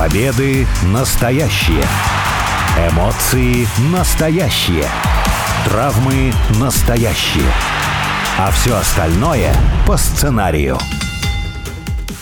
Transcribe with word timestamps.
Победы 0.00 0.66
настоящие. 0.94 1.84
Эмоции 2.90 3.66
настоящие. 3.92 4.86
Травмы 5.66 6.32
настоящие. 6.58 7.44
А 8.38 8.50
все 8.50 8.76
остальное 8.76 9.52
по 9.86 9.98
сценарию. 9.98 10.78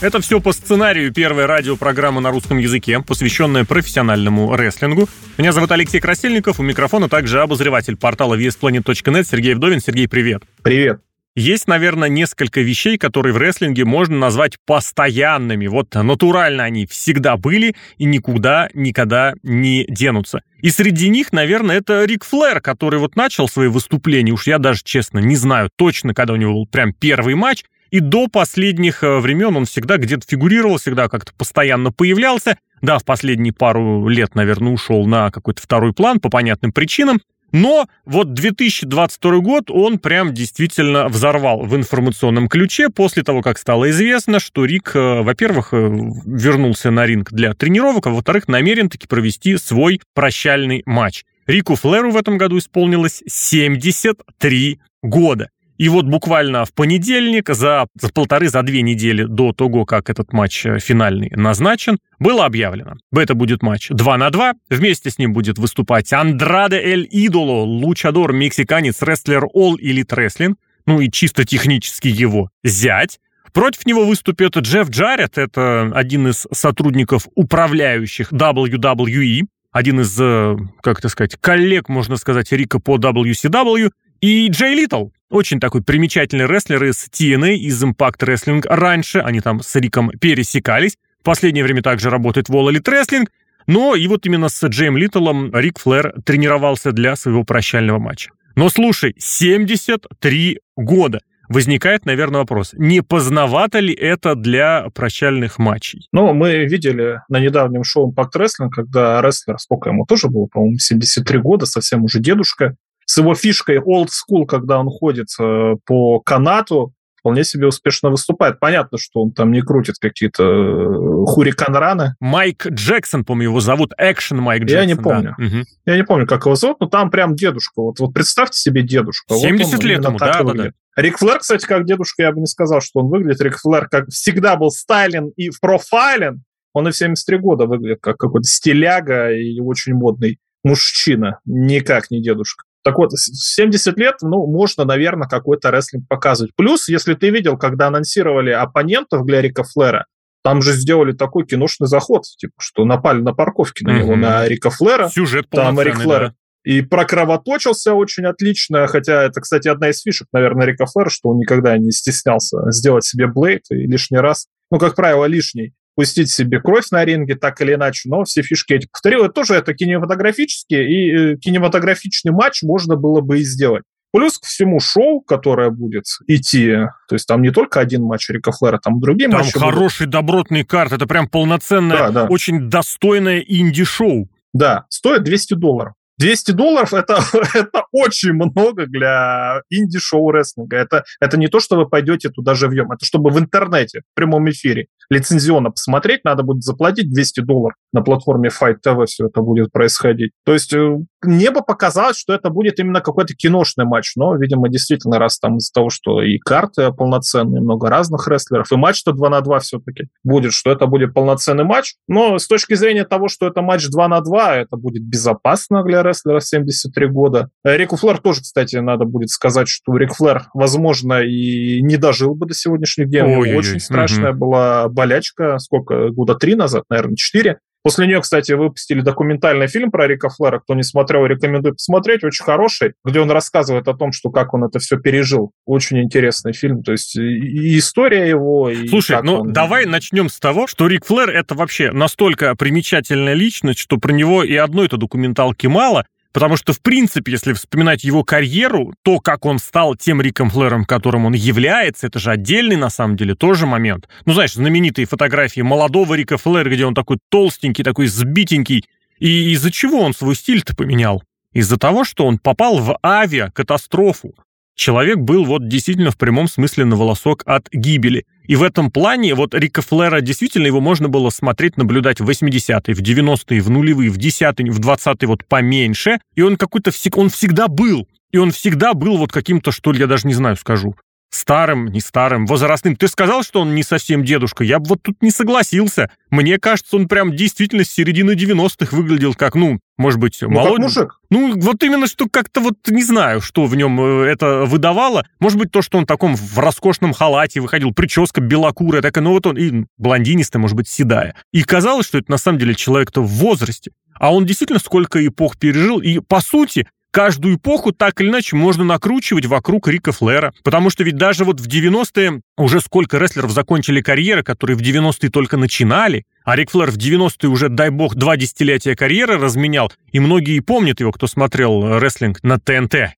Это 0.01 0.21
все 0.21 0.41
по 0.41 0.53
сценарию 0.53 1.15
первой 1.15 1.47
радиопрограммы 1.47 2.21
на 2.21 2.33
русском 2.33 2.59
языке, 2.59 2.99
посвященная 2.99 3.65
профессиональному 3.65 4.57
рестлингу. 4.57 5.09
Меня 5.37 5.53
зовут 5.53 5.71
Алексей 5.71 6.01
Красильников, 6.01 6.59
у 6.59 6.65
микрофона 6.65 7.09
также 7.09 7.41
обозреватель 7.41 7.97
портала 7.97 8.35
VSPlanet.net 8.37 9.23
Сергей 9.23 9.55
Вдовин. 9.55 9.79
Сергей, 9.79 10.09
привет. 10.09 10.43
Привет. 10.65 11.01
Есть, 11.39 11.69
наверное, 11.69 12.09
несколько 12.09 12.63
вещей, 12.63 12.99
которые 12.99 13.33
в 13.33 13.37
рестлинге 13.37 13.85
можно 13.85 14.19
назвать 14.19 14.57
постоянными. 14.67 15.69
Вот 15.69 15.95
натурально 15.95 16.65
они 16.65 16.85
всегда 16.85 17.37
были 17.37 17.77
и 17.97 18.07
никуда 18.07 18.69
никогда 18.75 19.35
не 19.45 19.87
денутся. 19.89 20.43
И 20.63 20.71
среди 20.71 21.09
них, 21.09 21.33
наверное, 21.33 21.77
это 21.77 22.05
Рик 22.07 22.25
Флэр, 22.25 22.61
который 22.61 22.99
вот 22.99 23.15
начал 23.15 23.49
свои 23.49 23.69
выступления, 23.69 24.33
уж 24.33 24.49
я 24.49 24.59
даже, 24.59 24.81
честно, 24.83 25.21
не 25.21 25.37
знаю 25.37 25.71
точно, 25.77 26.13
когда 26.13 26.33
у 26.33 26.37
него 26.37 26.55
был 26.55 26.67
прям 26.67 26.93
первый 26.93 27.37
матч, 27.37 27.63
и 27.93 28.01
до 28.01 28.27
последних 28.27 29.05
э, 29.05 29.21
времен 29.21 29.57
он 29.57 29.65
всегда 29.65 29.97
где-то 29.97 30.25
фигурировал, 30.27 30.79
всегда 30.79 31.09
как-то 31.09 31.33
постоянно 31.39 31.93
появлялся. 31.93 32.59
Да, 32.83 32.99
в 32.99 33.05
последние 33.05 33.53
пару 33.53 34.09
лет, 34.09 34.35
наверное, 34.35 34.73
ушел 34.73 35.07
на 35.07 35.31
какой-то 35.31 35.63
второй 35.63 35.93
план 35.93 36.19
по 36.19 36.31
понятным 36.31 36.73
причинам. 36.73 37.21
Но 37.53 37.89
вот 38.05 38.35
2022 38.35 39.39
год 39.39 39.71
он 39.71 39.99
прям 39.99 40.35
действительно 40.35 41.09
взорвал 41.09 41.63
в 41.63 41.75
информационном 41.77 42.49
ключе 42.49 42.91
после 42.91 43.23
того, 43.23 43.43
как 43.43 43.59
стало 43.59 43.91
известно, 43.91 44.39
что 44.39 44.65
Рик, 44.65 44.93
э, 44.95 45.23
во-первых, 45.23 45.73
э, 45.73 45.77
вернулся 45.79 46.91
на 46.91 47.07
ринг 47.07 47.33
для 47.33 47.55
тренировок, 47.55 48.07
а 48.07 48.11
во-вторых, 48.11 48.49
намерен 48.49 48.91
таки 48.91 49.07
провести 49.07 49.57
свой 49.57 50.01
прощальный 50.15 50.83
матч. 50.85 51.25
Рику 51.47 51.77
Флэру 51.77 52.11
в 52.11 52.17
этом 52.17 52.37
году 52.37 52.59
исполнилось 52.59 53.23
73 53.27 54.79
года. 55.03 55.49
И 55.79 55.89
вот 55.89 56.07
буквально 56.07 56.65
в 56.65 56.75
понедельник, 56.75 57.49
за, 57.49 57.87
за 57.95 58.09
полторы, 58.13 58.49
за 58.49 58.63
две 58.63 58.83
недели 58.83 59.23
до 59.23 59.53
того, 59.53 59.85
как 59.85 60.11
этот 60.11 60.33
матч 60.33 60.67
э, 60.67 60.81
финальный 60.81 61.31
назначен, 61.31 61.99
было 62.19 62.45
объявлено. 62.45 62.97
Это 63.15 63.35
будет 63.35 63.63
матч 63.63 63.89
2 63.91 64.19
на 64.19 64.31
2. 64.31 64.55
Вместе 64.71 65.11
с 65.11 65.19
ним 65.19 65.33
будет 65.33 65.57
выступать 65.57 66.13
Андраде 66.13 66.79
Эль 66.79 67.07
Идоло, 67.09 67.63
лучадор, 67.63 68.33
мексиканец, 68.33 69.03
рестлер 69.03 69.45
All 69.45 69.77
Elite 69.81 70.09
Wrestling, 70.09 70.57
ну 70.87 71.01
и 71.01 71.11
чисто 71.11 71.45
технически 71.45 72.09
его 72.09 72.51
зять. 72.65 73.21
Против 73.53 73.87
него 73.87 74.05
выступит 74.05 74.57
Джефф 74.57 74.91
Джаред, 74.91 75.39
это 75.39 75.93
один 75.95 76.27
из 76.27 76.47
сотрудников 76.53 77.29
управляющих 77.37 78.33
WWE, 78.33 79.43
один 79.71 80.01
из, 80.01 80.19
э, 80.21 80.57
как 80.83 80.99
это 80.99 81.09
сказать, 81.09 81.37
коллег, 81.41 81.89
можно 81.89 82.17
сказать, 82.17 82.51
Рика 82.51 82.81
по 82.81 82.97
WCW, 82.99 83.91
и 84.21 84.49
Джей 84.49 84.75
Литл, 84.75 85.09
очень 85.31 85.61
такой 85.61 85.83
примечательный 85.83 86.47
рестлер 86.47 86.83
из 86.85 87.09
TNA, 87.09 87.55
из 87.55 87.83
Impact 87.83 88.21
Wrestling. 88.21 88.63
Раньше 88.67 89.19
они 89.19 89.41
там 89.41 89.63
с 89.63 89.75
Риком 89.77 90.11
пересекались. 90.11 90.97
В 91.21 91.25
последнее 91.25 91.65
время 91.65 91.83
также 91.83 92.11
работает 92.11 92.49
в 92.49 92.55
All 92.55 92.71
Elite 92.71 92.85
Wrestling. 92.85 93.29
Но 93.67 93.95
и 93.95 94.07
вот 94.09 94.25
именно 94.25 94.49
с 94.49 94.67
Джейм 94.67 94.97
Литтлом 94.97 95.55
Рик 95.55 95.79
Флэр 95.79 96.15
тренировался 96.25 96.93
для 96.93 97.17
своего 97.17 97.45
прощального 97.45 97.99
матча. 97.99 98.31
Но 98.57 98.71
слушай, 98.71 99.15
73 99.19 100.59
года. 100.77 101.21
Возникает, 101.49 102.05
наверное, 102.05 102.41
вопрос, 102.41 102.75
не 102.75 103.03
поздновато 103.03 103.79
ли 103.79 103.95
это 103.95 104.35
для 104.35 104.89
прощальных 104.95 105.59
матчей? 105.59 106.07
Ну, 106.13 106.35
мы 106.35 106.67
видели 106.67 107.21
на 107.31 107.41
недавнем 107.41 107.85
шоу 107.85 108.13
Impact 108.13 108.33
Wrestling, 108.37 108.69
когда 108.71 109.23
рестлер, 109.23 109.59
сколько 109.59 109.89
ему 109.89 110.05
тоже 110.05 110.29
было, 110.29 110.47
по-моему, 110.47 110.79
73 110.79 111.39
года, 111.39 111.65
совсем 111.65 112.05
уже 112.05 112.21
дедушка, 112.21 112.77
с 113.09 113.17
его 113.17 113.35
фишкой 113.35 113.79
old 113.79 114.09
school, 114.09 114.45
когда 114.45 114.79
он 114.79 114.91
ходит 114.91 115.29
э, 115.41 115.77
по 115.87 116.21
канату, 116.21 116.93
вполне 117.19 117.43
себе 117.43 117.67
успешно 117.67 118.11
выступает. 118.11 118.61
Понятно, 118.61 118.99
что 118.99 119.23
он 119.23 119.33
там 119.33 119.51
не 119.51 119.63
крутит 119.63 119.97
какие-то 119.99 120.45
э, 120.45 121.25
хурикан-раны. 121.25 122.17
Майк 122.21 122.67
Джексон, 122.67 123.25
по-моему, 123.25 123.53
его 123.53 123.61
зовут. 123.61 123.95
Экшен 123.97 124.37
Майк 124.37 124.65
Джексон. 124.65 124.79
Я 124.79 124.85
не 124.85 124.95
помню. 124.95 125.35
Да. 125.39 125.45
Угу. 125.45 125.57
Я 125.87 125.97
не 125.97 126.05
помню, 126.05 126.27
как 126.27 126.45
его 126.45 126.55
зовут, 126.55 126.81
но 126.81 126.87
там 126.87 127.11
прям 127.11 127.35
дедушка. 127.35 127.81
Вот, 127.81 127.99
вот 127.99 128.13
представьте 128.13 128.59
себе 128.59 128.83
дедушка. 128.83 129.35
70 129.35 129.73
вот 129.73 129.85
лет 129.85 130.05
ему, 130.05 130.19
да, 130.19 130.43
да, 130.43 130.53
да. 130.53 130.71
Рик 130.97 131.17
Флэр, 131.17 131.39
кстати, 131.39 131.65
как 131.65 131.87
дедушка, 131.87 132.25
я 132.25 132.33
бы 132.33 132.41
не 132.41 132.47
сказал, 132.47 132.83
что 132.83 133.01
он 133.01 133.09
выглядит. 133.09 133.41
Рик 133.41 133.57
Флэр 133.57 133.89
как 133.89 134.09
всегда 134.09 134.57
был 134.57 134.71
стайлен 134.71 135.33
и 135.35 135.49
профайлен. 135.63 136.43
Он 136.75 136.89
и 136.89 136.91
в 136.91 136.97
73 136.97 137.39
года 137.39 137.65
выглядит 137.65 138.01
как 138.03 138.19
какой-то 138.19 138.47
стиляга 138.47 139.33
и 139.33 139.59
очень 139.61 139.95
модный 139.95 140.39
мужчина. 140.63 141.39
Никак 141.47 142.11
не 142.11 142.23
дедушка. 142.23 142.65
Так 142.89 142.97
вот, 142.97 143.11
70 143.13 143.99
лет, 143.99 144.15
ну, 144.23 144.47
можно, 144.47 144.87
наверное, 144.87 145.29
какой-то 145.29 145.71
рестлинг 145.71 146.09
показывать. 146.09 146.53
Плюс, 146.57 146.89
если 146.89 147.13
ты 147.13 147.29
видел, 147.29 147.59
когда 147.59 147.89
анонсировали 147.89 148.49
оппонентов 148.49 149.27
для 149.27 149.43
Рика 149.43 149.63
Флера, 149.63 150.07
там 150.43 150.63
же 150.63 150.73
сделали 150.73 151.13
такой 151.13 151.45
киношный 151.45 151.87
заход, 151.87 152.23
типа, 152.39 152.55
что 152.59 152.87
напали 152.87 153.21
на 153.21 153.35
парковке 153.35 153.85
на 153.85 153.99
него, 153.99 154.17
на 154.17 154.49
Рика 154.49 154.71
Флера. 154.71 155.11
Сюжет 155.11 155.51
там 155.51 155.79
Рик 155.79 155.97
Флэр 155.97 156.29
да. 156.29 156.35
и 156.65 156.81
прокровоточился 156.81 157.93
очень 157.93 158.25
отлично, 158.25 158.87
хотя 158.87 159.25
это, 159.25 159.43
кстати, 159.43 159.69
одна 159.69 159.91
из 159.91 160.01
фишек, 160.01 160.29
наверное, 160.33 160.67
Рика 160.67 160.87
Флера, 160.87 161.11
что 161.11 161.29
он 161.29 161.37
никогда 161.37 161.77
не 161.77 161.91
стеснялся 161.91 162.71
сделать 162.71 163.05
себе 163.05 163.27
блейд 163.27 163.65
и 163.71 163.87
лишний 163.87 164.17
раз, 164.17 164.47
ну, 164.71 164.79
как 164.79 164.95
правило, 164.95 165.27
лишний 165.27 165.75
пустить 165.99 166.31
себе 166.31 166.61
кровь 166.61 166.85
на 166.93 167.05
ринге, 167.05 167.35
так 167.35 167.61
или 167.61 167.75
иначе, 167.75 168.09
но 168.09 168.23
все 168.23 168.43
фишки 168.43 168.73
эти 168.73 168.87
повторил. 168.87 169.25
Это 169.25 169.33
тоже 169.33 169.55
это 169.55 169.75
кинематографические, 169.75 170.89
и 170.89 171.33
э, 171.33 171.37
кинематографичный 171.39 172.31
матч 172.31 172.63
можно 172.63 172.95
было 172.95 173.21
бы 173.21 173.41
и 173.41 173.43
сделать. 173.43 173.83
Плюс 174.13 174.39
к 174.39 174.45
всему 174.45 174.79
шоу, 174.79 175.21
которое 175.21 175.71
будет 175.71 176.05
идти, 176.29 176.69
то 177.09 177.17
есть 177.17 177.27
там 177.27 177.43
не 177.43 177.51
только 177.51 177.81
один 177.81 178.05
матч 178.05 178.31
Рика 178.31 178.53
Флера, 178.53 178.79
там 178.79 179.01
другие 179.01 179.29
там 179.29 179.41
матчи. 179.41 179.53
Там 179.53 179.63
хороший 179.65 180.07
будут. 180.07 180.13
добротный 180.13 180.63
карт, 180.65 180.93
это 180.93 181.09
прям 181.09 181.29
полноценное, 181.29 181.99
да, 181.99 182.11
да. 182.11 182.25
очень 182.27 182.71
достойное 182.71 183.41
инди-шоу. 183.41 184.29
Да, 184.53 184.85
стоит 184.91 185.25
200 185.25 185.55
долларов. 185.55 185.95
200 186.19 186.53
долларов 186.53 186.95
это, 186.95 187.21
это 187.55 187.83
очень 187.91 188.35
много 188.35 188.87
для 188.87 189.63
инди-шоу 189.69 190.31
рестлинга. 190.31 190.77
Это, 190.77 191.05
это 191.21 191.37
не 191.37 191.49
то, 191.49 191.59
что 191.59 191.77
вы 191.77 191.89
пойдете 191.89 192.29
туда 192.29 192.55
живьем, 192.55 192.93
это 192.93 193.05
чтобы 193.05 193.31
в 193.31 193.39
интернете, 193.41 194.03
в 194.13 194.15
прямом 194.15 194.49
эфире 194.51 194.87
лицензионно 195.11 195.71
посмотреть, 195.71 196.25
надо 196.25 196.43
будет 196.43 196.63
заплатить 196.63 197.13
200 197.13 197.41
долларов 197.41 197.75
на 197.93 198.03
платформе 198.03 198.51
Fight 198.51 198.77
TV 198.85 199.07
все 199.07 199.27
это 199.27 199.41
будет 199.41 199.73
происходить. 199.73 200.33
То 200.45 200.53
есть 200.53 200.73
э, 200.75 200.99
мне 201.23 201.51
бы 201.51 201.63
показалось, 201.63 202.19
что 202.19 202.35
это 202.35 202.51
будет 202.51 202.79
именно 202.79 203.01
какой-то 203.01 203.35
киношный 203.35 203.85
матч, 203.85 204.13
но, 204.17 204.37
видимо, 204.37 204.69
действительно, 204.69 205.19
раз 205.19 205.39
там 205.39 205.57
из-за 205.57 205.73
того, 205.73 205.91
что 205.91 206.23
и 206.23 206.39
карты 206.39 206.93
полноценные, 206.93 207.61
много 207.61 207.89
разных 207.89 208.29
рестлеров, 208.29 208.71
и 208.71 208.77
матч-то 208.77 209.13
2 209.13 209.31
на 209.31 209.41
2 209.41 209.59
все-таки 209.61 210.09
будет, 210.23 210.53
что 210.53 210.71
это 210.71 210.87
будет 210.87 211.15
полноценный 211.15 211.65
матч. 211.65 211.95
Но 212.07 212.39
с 212.39 212.47
точки 212.47 212.75
зрения 212.75 213.05
того, 213.05 213.29
что 213.29 213.47
это 213.47 213.63
матч 213.63 213.89
2 213.89 214.09
на 214.09 214.21
2, 214.21 214.57
это 214.57 214.77
будет 214.77 215.03
безопасно 215.03 215.83
для 215.83 216.03
рестлера 216.03 216.41
73 216.41 217.07
года. 217.09 217.49
Рику 217.65 217.97
Флэр 217.97 218.19
тоже, 218.19 218.43
кстати, 218.43 218.77
надо 218.77 219.05
будет 219.05 219.31
сказать, 219.31 219.69
что 219.69 219.97
Рик 219.97 220.15
Флэр, 220.15 220.49
возможно, 220.53 221.23
и 221.23 221.81
не 221.83 221.97
дожил 221.97 222.35
бы 222.35 222.47
до 222.47 222.55
сегодняшних 222.55 223.09
дней. 223.09 223.57
Очень 223.57 223.81
страшная 223.81 224.33
угу. 224.33 224.41
была 224.41 224.89
болячка, 224.99 225.59
сколько, 225.59 226.09
года 226.09 226.35
три 226.35 226.57
назад, 226.57 226.83
наверное, 226.91 227.15
четыре. 227.15 227.59
После 227.85 228.09
нее, 228.09 228.21
кстати, 228.21 228.53
выпустили 228.53 229.01
документальный 229.01 229.69
фильм 229.69 229.93
про 229.93 230.09
Рика 230.09 230.29
Флера. 230.29 230.59
Кто 230.59 230.75
не 230.75 230.83
смотрел, 230.83 231.25
рекомендую 231.25 231.75
посмотреть. 231.75 232.25
Очень 232.25 232.45
хороший, 232.45 232.95
где 233.05 233.21
он 233.21 233.31
рассказывает 233.31 233.87
о 233.87 233.95
том, 233.95 234.11
что 234.11 234.31
как 234.31 234.53
он 234.53 234.65
это 234.65 234.81
все 234.81 234.99
пережил. 234.99 235.53
Очень 235.65 236.03
интересный 236.03 236.53
фильм. 236.53 236.83
То 236.83 236.93
есть 236.93 237.15
и 237.17 237.79
история 237.79 238.29
его, 238.29 238.69
и 238.69 238.89
Слушай, 238.89 239.23
ну 239.23 239.43
он... 239.43 239.53
давай 239.53 239.87
начнем 239.87 240.29
с 240.29 240.41
того, 240.41 240.67
что 240.67 240.89
Рик 240.89 241.07
Флэр 241.07 241.31
это 241.31 241.55
вообще 241.55 241.93
настолько 241.93 242.57
примечательная 242.57 243.35
личность, 243.35 243.79
что 243.79 243.97
про 243.97 244.13
него 244.13 244.43
и 244.43 244.57
одной-то 244.57 244.97
документалки 244.97 245.69
мало. 245.69 246.05
Потому 246.33 246.57
что, 246.57 246.73
в 246.73 246.83
принципе, 246.83 247.33
если 247.33 247.53
вспоминать 247.55 248.05
его 248.05 248.23
карьеру, 248.23 248.93
то, 249.03 249.19
как 249.19 249.47
он 249.47 249.59
стал 249.59 249.97
тем 249.97 250.21
Риком 250.21 250.51
Флэром, 250.51 250.85
которым 250.85 251.25
он 251.25 251.33
является, 251.33 252.07
это 252.07 252.19
же 252.19 252.31
отдельный, 252.31 252.77
на 252.77 252.91
самом 252.91 253.17
деле, 253.17 253.35
тоже 253.35 253.67
момент. 253.67 254.09
Ну, 254.27 254.35
знаешь, 254.35 254.55
знаменитые 254.55 255.07
фотографии 255.07 255.63
молодого 255.63 256.15
Рика 256.15 256.37
Флэра, 256.37 256.69
где 256.69 256.85
он 256.85 256.95
такой 256.95 257.19
толстенький, 257.31 257.83
такой 257.83 258.09
сбитенький. 258.09 258.85
И 259.19 259.53
из-за 259.53 259.71
чего 259.71 260.01
он 260.01 260.15
свой 260.15 260.37
стиль-то 260.37 260.77
поменял? 260.77 261.23
Из-за 261.53 261.79
того, 261.79 262.05
что 262.05 262.27
он 262.27 262.39
попал 262.39 262.79
в 262.79 262.99
авиакатастрофу 263.03 264.35
человек 264.79 265.19
был 265.19 265.45
вот 265.45 265.67
действительно 265.69 266.11
в 266.11 266.17
прямом 266.17 266.47
смысле 266.49 266.85
на 266.85 266.97
волосок 266.97 267.43
от 267.45 267.69
гибели. 267.71 268.25
И 268.49 268.57
в 268.57 268.63
этом 268.63 268.91
плане 268.91 269.35
вот 269.35 269.55
Рика 269.55 269.83
Флера 269.83 270.23
действительно 270.23 270.67
его 270.67 270.81
можно 270.81 271.09
было 271.09 271.29
смотреть, 271.29 271.77
наблюдать 271.77 272.19
в 272.21 272.29
80-е, 272.29 272.95
в 272.95 273.01
90-е, 273.01 273.61
в 273.61 273.71
нулевые, 273.71 274.11
в 274.11 274.17
10-е, 274.17 274.73
в 274.73 274.81
20-е 274.81 275.29
вот 275.29 275.45
поменьше. 275.45 276.19
И 276.35 276.41
он 276.41 276.57
какой-то, 276.57 276.91
он 277.15 277.29
всегда 277.29 277.69
был. 277.69 278.09
И 278.33 278.39
он 278.39 278.51
всегда 278.51 278.95
был 278.95 279.19
вот 279.19 279.33
каким-то, 279.33 279.71
что 279.71 279.93
ли, 279.93 280.01
я 280.01 280.07
даже 280.07 280.27
не 280.27 280.35
знаю, 280.35 280.57
скажу. 280.57 280.97
старым, 281.31 281.89
не 281.89 282.01
старым, 282.01 282.47
возрастным. 282.47 282.97
Ты 282.97 283.07
сказал, 283.09 283.43
что 283.43 283.61
он 283.61 283.75
не 283.75 283.83
совсем 283.83 284.25
дедушка. 284.25 284.65
Я 284.65 284.79
бы 284.79 284.87
вот 284.89 285.03
тут 285.03 285.21
не 285.21 285.31
согласился. 285.31 286.11
Мне 286.31 286.59
кажется, 286.59 286.97
он 286.97 287.07
прям 287.07 287.37
действительно 287.37 287.85
с 287.85 287.91
середины 287.91 288.31
90-х 288.31 288.97
выглядел 288.97 289.35
как, 289.35 289.55
ну, 289.57 289.79
может 289.99 290.21
быть, 290.21 290.39
ну, 290.41 290.51
молодой. 290.51 290.79
мужик. 290.79 291.21
Ну, 291.29 291.59
вот 291.61 291.83
именно, 291.83 292.07
что 292.07 292.29
как-то 292.31 292.61
вот 292.61 292.77
не 292.87 293.03
знаю, 293.03 293.41
что 293.41 293.67
в 293.67 293.77
нем 293.77 294.01
э, 294.01 294.27
это 294.27 294.65
выдавало. 294.65 295.27
Может 295.41 295.59
быть, 295.59 295.73
то, 295.73 295.83
что 295.83 295.99
он 295.99 296.07
таком 296.07 296.37
в 296.37 296.59
роскошном 296.59 297.13
халате 297.13 297.61
выходил, 297.61 297.93
прическа 297.93 298.41
белокурая 298.41 299.03
такая, 299.03 299.25
ну 299.25 299.33
вот 299.33 299.47
он 299.47 299.59
и 299.59 299.85
блондинистая, 299.99 300.61
может 300.61 300.77
быть, 300.77 300.89
седая. 300.89 301.35
И 301.53 301.63
казалось, 301.65 302.07
что 302.07 302.19
это 302.19 302.31
на 302.31 302.39
самом 302.39 302.59
деле 302.59 302.75
человек-то 302.75 303.21
в 303.21 303.29
возрасте. 303.29 303.91
А 304.15 304.33
он 304.33 304.47
действительно 304.47 304.79
сколько 304.79 305.25
эпох 305.25 305.59
пережил, 305.59 306.01
и, 306.01 306.21
по 306.21 306.41
сути, 306.41 306.87
каждую 307.11 307.57
эпоху 307.57 307.93
так 307.93 308.21
или 308.21 308.29
иначе 308.29 308.57
можно 308.57 308.85
накручивать 308.85 309.47
вокруг 309.47 309.89
Рика 309.89 310.13
Флера. 310.13 310.53
Потому 310.63 310.91
что 310.91 311.05
ведь 311.05 311.17
даже 311.17 311.45
вот 311.45 311.61
в 311.61 311.67
90-е 311.67 312.43
уже 312.57 312.81
сколько 312.81 313.19
рестлеров 313.19 313.51
закончили 313.51 314.01
карьеры, 314.01 314.43
которые 314.43 314.77
в 314.77 314.81
90-е 314.81 315.31
только 315.31 315.57
начинали, 315.57 316.25
а 316.45 316.57
Рик 316.57 316.71
Флэр 316.71 316.91
в 316.91 316.97
90-е 316.97 317.49
уже, 317.49 317.69
дай 317.69 317.91
бог, 317.91 318.15
два 318.15 318.37
десятилетия 318.37 318.97
карьеры 318.97 319.39
разменял, 319.39 319.93
и 320.13 320.21
многие 320.21 320.61
помнят 320.61 321.01
его, 321.01 321.13
кто 321.13 321.27
смотрел 321.27 321.99
рестлинг 321.99 322.43
на 322.43 322.59
ТНТ. 322.59 323.15